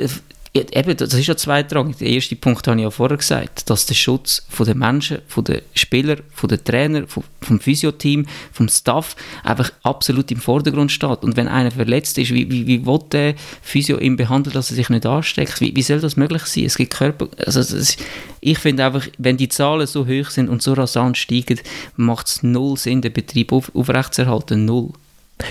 [0.59, 1.97] eben, das ist ja zweitrangig.
[1.97, 5.43] Der erste Punkt habe ich ja vorher gesagt, dass der Schutz von den Menschen, von
[5.43, 11.23] den Spielern, von den Trainern, vom, vom Physioteam, vom Staff einfach absolut im Vordergrund steht.
[11.23, 14.75] Und wenn einer verletzt ist, wie, wie, wie will der Physio ihn behandeln, dass er
[14.75, 15.61] sich nicht ansteckt?
[15.61, 16.65] Wie, wie soll das möglich sein?
[16.65, 17.27] Es gibt Körper...
[17.45, 17.97] Also das,
[18.39, 21.59] ich finde einfach, wenn die Zahlen so hoch sind und so rasant steigen,
[21.95, 24.65] macht es null Sinn, den Betrieb auf, aufrechtzuerhalten.
[24.65, 24.91] Null.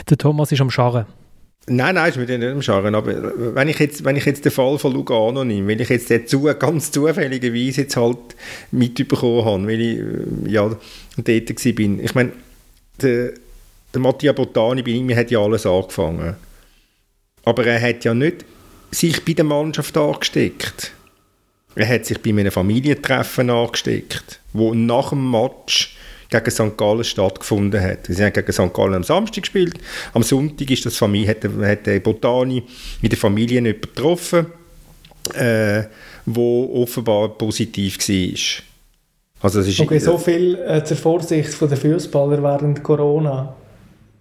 [0.09, 1.07] Der Thomas ist am Scharren.
[1.69, 2.95] Nein, nein, ist mit dem Scharen.
[2.95, 6.11] Aber wenn ich, jetzt, wenn ich jetzt den Fall von Lugano nehme, weil ich jetzt
[6.11, 8.37] den zu, ganz zufälligerweise jetzt halt
[8.71, 10.69] mitbekommen habe, weil ich äh, ja,
[11.17, 12.05] dort war.
[12.05, 12.33] Ich meine,
[13.03, 13.33] der,
[13.93, 16.37] der Mattia Botani bei ihm hat ja alles angefangen.
[17.45, 18.45] Aber er hat ja nicht
[18.93, 20.93] sich bei der Mannschaft angesteckt.
[21.75, 25.96] Er hat sich bei einem Familientreffen angesteckt, wo nach dem Match
[26.45, 26.77] gegen St.
[26.77, 28.07] Gallen stattgefunden hat.
[28.07, 28.73] Sie haben gegen St.
[28.73, 29.75] Gallen am Samstag gespielt.
[30.15, 32.63] Am Sonntag ist das Familie, hat, hat der Botani
[33.01, 34.47] mit der Familie nicht getroffen,
[35.35, 35.85] äh,
[36.25, 38.63] wo offenbar positiv war.
[39.43, 43.55] Also ist okay, so viel äh, zur Vorsicht der Fußballer während Corona.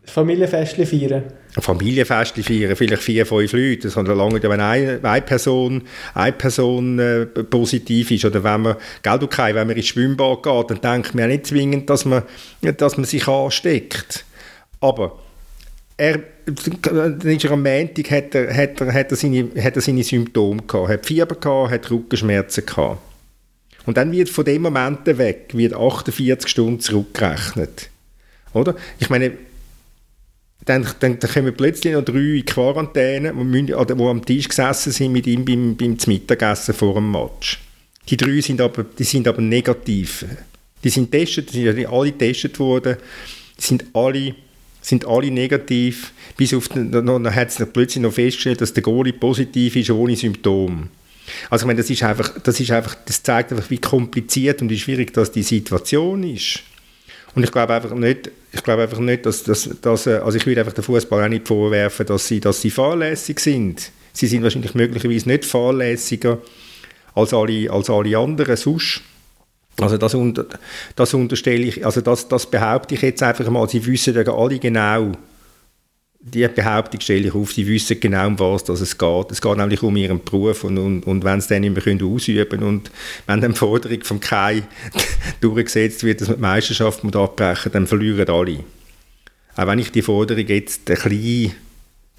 [0.03, 1.24] Familienfestchen feiern?
[1.61, 3.93] Familienfestchen feiern, vielleicht vier, fünf Leute.
[3.93, 5.83] Hat lange, wenn eine, eine Person,
[6.13, 8.25] eine Person äh, positiv ist.
[8.25, 11.27] Oder wenn man, gell, du Kai, wenn man ins Schwimmbad geht, dann denkt man ja
[11.27, 12.23] nicht zwingend, dass man,
[12.61, 14.25] dass man sich ansteckt.
[14.81, 15.19] Aber
[15.97, 19.81] er, dann ist er am Montag, hat er, hat er, hat er, seine, hat er
[19.81, 20.89] seine Symptome gehabt.
[20.89, 22.99] Hat Fieber gehabt, hat Rückenschmerzen gehabt.
[23.85, 27.89] Und dann wird von dem Moment weg wird 48 Stunden zurückgerechnet.
[28.53, 28.75] Oder?
[28.99, 29.33] Ich meine,
[30.66, 35.28] dann, dann, dann kommen plötzlich noch drei in Quarantäne, die, am Tisch gesessen sind mit
[35.28, 37.59] ihm beim, beim Mittagessen vor dem Match.
[38.09, 40.26] Die drei sind aber, die sind aber negativ.
[40.84, 42.97] Die sind testet, die sind alle getestet worden,
[43.57, 44.36] sind alle,
[44.82, 48.84] sind alle negativ, bis auf den, dann, dann hat es plötzlich noch festgestellt, dass der
[48.84, 50.89] Goalie positiv ist, ohne Symptome.
[51.49, 54.70] Also ich meine, das ist einfach, das ist einfach, das zeigt einfach, wie kompliziert und
[54.70, 56.59] wie schwierig das die Situation ist.
[57.34, 60.45] Und ich glaube einfach nicht, ich glaube einfach nicht, dass, dass, dass äh, also ich
[60.45, 63.91] würde einfach den Fußball auch nicht vorwerfen, dass sie, dass sie fahrlässig sind.
[64.13, 66.39] Sie sind wahrscheinlich möglicherweise nicht fahrlässiger
[67.13, 69.01] als alle, als alle anderen sonst.
[69.79, 70.45] Also das, unter,
[70.95, 73.67] das unterstelle ich, also das, das behaupte ich jetzt einfach mal.
[73.67, 75.11] Sie wissen ja alle genau,
[76.28, 79.32] die Behauptung stelle ich auf, sie wissen genau, um was es geht.
[79.32, 82.49] Es geht nämlich um ihren Beruf und, und, und wenn sie dann nicht mehr ausüben
[82.49, 82.91] können und
[83.28, 84.63] wenn dann die Forderung vom Kai
[85.41, 88.63] durchgesetzt wird, dass man die Meisterschaft muss abbrechen dann verlieren alle.
[89.55, 91.53] Auch wenn ich die Forderung jetzt ein bisschen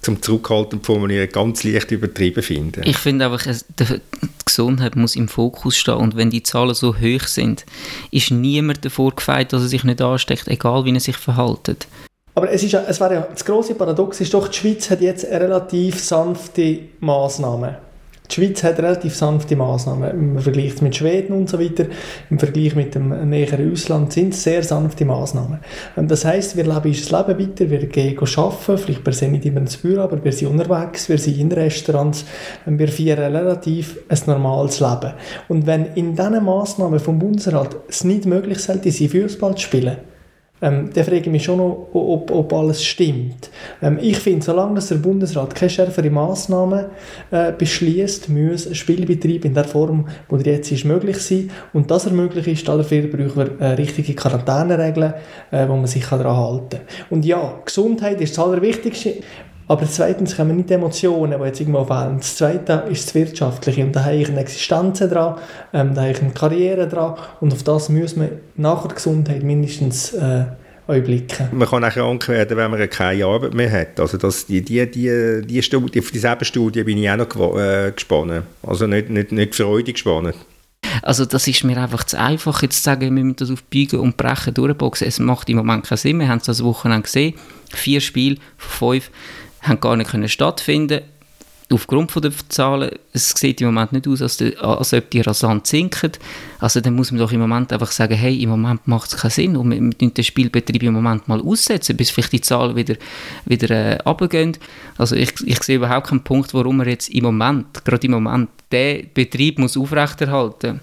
[0.01, 2.81] zum Zurückhalten formulieren ganz leicht übertrieben finde.
[2.85, 4.01] Ich finde einfach, die
[4.45, 7.65] Gesundheit muss im Fokus stehen und wenn die Zahlen so hoch sind,
[8.11, 11.87] ist niemand davor gefeit, dass er sich nicht ansteckt, egal wie er sich verhält.
[12.37, 15.01] Aber es, ist ja, es wäre ja, das große Paradox ist doch, die Schweiz hat
[15.01, 17.79] jetzt relativ sanfte Maßnahme.
[18.29, 21.87] Die Schweiz hat relativ sanfte Maßnahmen im Vergleich mit Schweden und so weiter.
[22.29, 25.61] Im Vergleich mit dem näheren Ausland sind es sehr sanfte Maßnahmen.
[25.95, 29.61] Das heißt, wir leben unser Leben weiter, wir gehen arbeiten, vielleicht per se nicht immer
[29.61, 32.23] ins Büro, aber wir sind unterwegs, wir sind in Restaurants,
[32.67, 35.13] wir feiern relativ ein normales Leben.
[35.47, 39.97] Und wenn in diesen Maßnahmen vom Bundesrat es nicht möglich sollte, sie Fußball zu spielen,
[40.61, 43.51] ähm, dann frage ich mich schon noch, ob, ob alles stimmt.
[43.81, 46.85] Ähm, ich finde, solange dass der Bundesrat keine schärfere Massnahmen
[47.29, 51.51] äh, beschließt, muss ein Spielbetrieb in der Form, wo er jetzt ist, möglich sein.
[51.73, 55.13] Und dass er möglich ist, dafür brauchen wir äh, richtige Quarantäneregeln,
[55.51, 56.81] äh, wo man sich daran halten kann.
[57.11, 59.15] Und ja, Gesundheit ist das Allerwichtigste.
[59.69, 62.17] Aber zweitens kommen nicht die Emotionen, die jetzt irgendwo fehlen.
[62.17, 63.83] Das Zweite ist das Wirtschaftliche.
[63.83, 65.35] Und da habe ich eine Existenz dran,
[65.73, 67.15] ähm, da habe ich eine Karriere dran.
[67.41, 70.45] Und auf das müssen wir nach der Gesundheit mindestens äh,
[70.87, 71.49] blicken.
[71.51, 73.99] Man kann auch krank werden, wenn man keine Arbeit mehr hat.
[73.99, 77.91] Also das, die, die, die, die Studie, auf dieselbe Studie bin ich auch noch äh,
[77.91, 78.43] gespannt.
[78.63, 80.33] Also nicht, nicht, nicht freudig gespannt.
[81.01, 83.99] Also das ist mir einfach zu einfach, jetzt zu sagen, wir müssen das auf Biegen
[83.99, 85.07] und Brechen durchboxen.
[85.07, 86.19] Es macht im Moment keinen Sinn.
[86.19, 87.33] Wir haben es das Wochenende gesehen.
[87.73, 89.11] Vier Spiele von fünf
[89.67, 91.01] haben gar nicht können stattfinden
[91.71, 95.67] aufgrund der Zahlen, es sieht im Moment nicht aus, als, die, als ob die rasant
[95.67, 96.11] sinken.
[96.59, 99.31] Also dann muss man doch im Moment einfach sagen, hey, im Moment macht es keinen
[99.31, 102.95] Sinn und wir müssen den Spielbetrieb im Moment mal aussetzen, bis vielleicht die Zahlen wieder,
[103.45, 104.57] wieder äh, runtergehen.
[104.97, 108.49] Also ich, ich sehe überhaupt keinen Punkt, warum man jetzt im Moment, gerade im Moment,
[108.71, 110.79] den Betrieb muss aufrechterhalten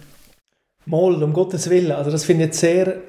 [0.85, 1.17] muss.
[1.17, 1.93] Mal, um Gottes Willen.
[1.93, 3.01] Also das finde ich sehr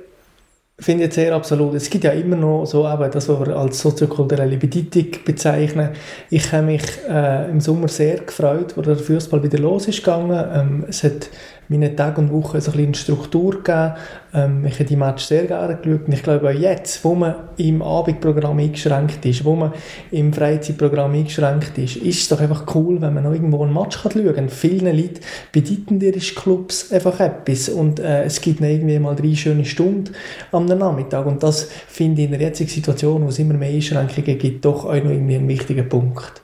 [0.78, 1.74] finde ich sehr absolut.
[1.76, 5.92] Es gibt ja immer noch so eben das, was wir als soziokulturelle Bedeutung bezeichnen.
[6.30, 10.46] Ich habe mich äh, im Sommer sehr gefreut, wo der Fußball wieder los ist gegangen.
[10.54, 11.30] Ähm, es hat
[11.68, 13.94] meine Tage und Wochen so ein bisschen Struktur gegeben.
[14.34, 17.82] Ähm, ich habe die Match sehr gerne geschaut ich glaube auch jetzt, wo man im
[17.82, 19.74] Abendprogramm eingeschränkt ist, wo man
[20.12, 24.02] im Freizeitprogramm eingeschränkt ist, ist es doch einfach cool, wenn man noch irgendwo einen Match
[24.02, 24.50] kann schauen kann.
[24.50, 25.20] Vielen Leuten
[25.52, 30.14] bedeuten ihre Clubs einfach etwas und äh, es gibt noch irgendwie mal drei schöne Stunden
[30.52, 34.38] am Nachmittag und das finde ich in der jetzigen Situation, wo es immer mehr Einschränkungen
[34.38, 36.44] gibt, doch auch noch irgendwie einen wichtigen Punkt.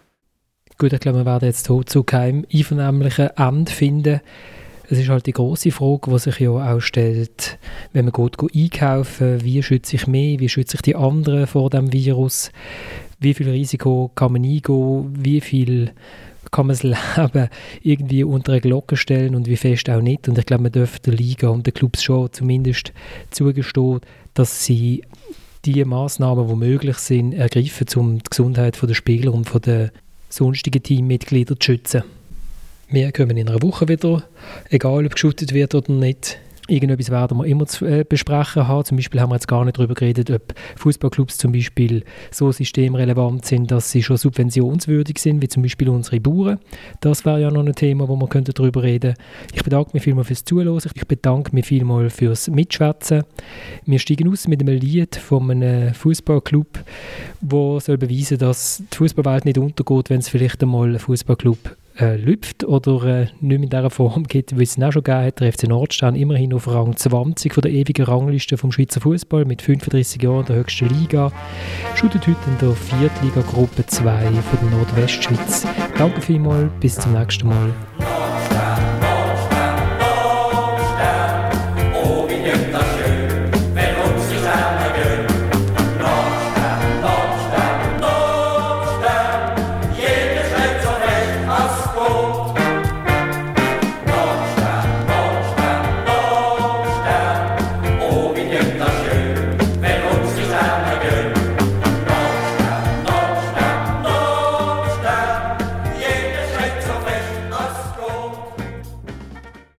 [0.82, 4.22] Gut, ich glaube, wir werden jetzt zu keinem einvernehmlichen Ende finden.
[4.92, 7.58] Es ist halt die große Frage, die sich ja auch stellt,
[7.94, 11.94] wenn man geht einkaufen, wie schütze ich mich, wie schütze ich die anderen vor dem
[11.94, 12.52] Virus,
[13.22, 15.94] wie viel Risiko kann man eingehen, wie viel
[16.52, 17.48] kann man das Leben
[17.82, 20.28] irgendwie unter eine Glocke stellen und wie fest auch nicht.
[20.28, 22.92] Und ich glaube, man dürfte der Liga und den Clubs schon zumindest
[23.30, 24.02] zugestehen,
[24.34, 25.04] dass sie
[25.64, 29.94] die Maßnahmen, die möglich sind, ergreifen, um die Gesundheit der Spieler und der
[30.28, 32.04] sonstigen Teammitglieder zu schützen.
[32.94, 34.24] Wir kommen in einer Woche wieder,
[34.70, 36.40] egal ob geschootet wird oder nicht.
[36.68, 38.84] Irgendetwas werden wir immer zu äh, besprechen haben.
[38.84, 43.46] Zum Beispiel haben wir jetzt gar nicht darüber geredet, ob Fußballclubs zum Beispiel so systemrelevant
[43.46, 46.60] sind, dass sie schon subventionswürdig sind, wie zum Beispiel unsere Bauern.
[47.00, 49.14] Das wäre ja noch ein Thema, wo wir darüber reden
[49.54, 50.78] Ich bedanke mich vielmals fürs Zuhören.
[50.94, 53.24] Ich bedanke mich vielmals fürs Mitschwätzen.
[53.86, 56.84] Wir steigen aus mit einem Lied von einem Fußballclub,
[57.40, 62.16] wo soll beweisen, dass die Fußballwelt nicht untergeht, wenn es vielleicht einmal einen Fußballclub äh,
[62.18, 65.40] lüpft oder äh, nicht mehr in dieser Form geht, wie es auch schon gegeben hat.
[65.40, 69.62] Der FC Nordstern immerhin auf Rang 20 von der ewigen Rangliste vom Schweizer Fußball mit
[69.62, 71.32] 35 Jahren der höchsten Liga.
[71.96, 75.68] Shootet heute in der Viertliga-Gruppe 2 von der Nordwestschweiz.
[75.98, 77.74] Danke vielmals, bis zum nächsten Mal.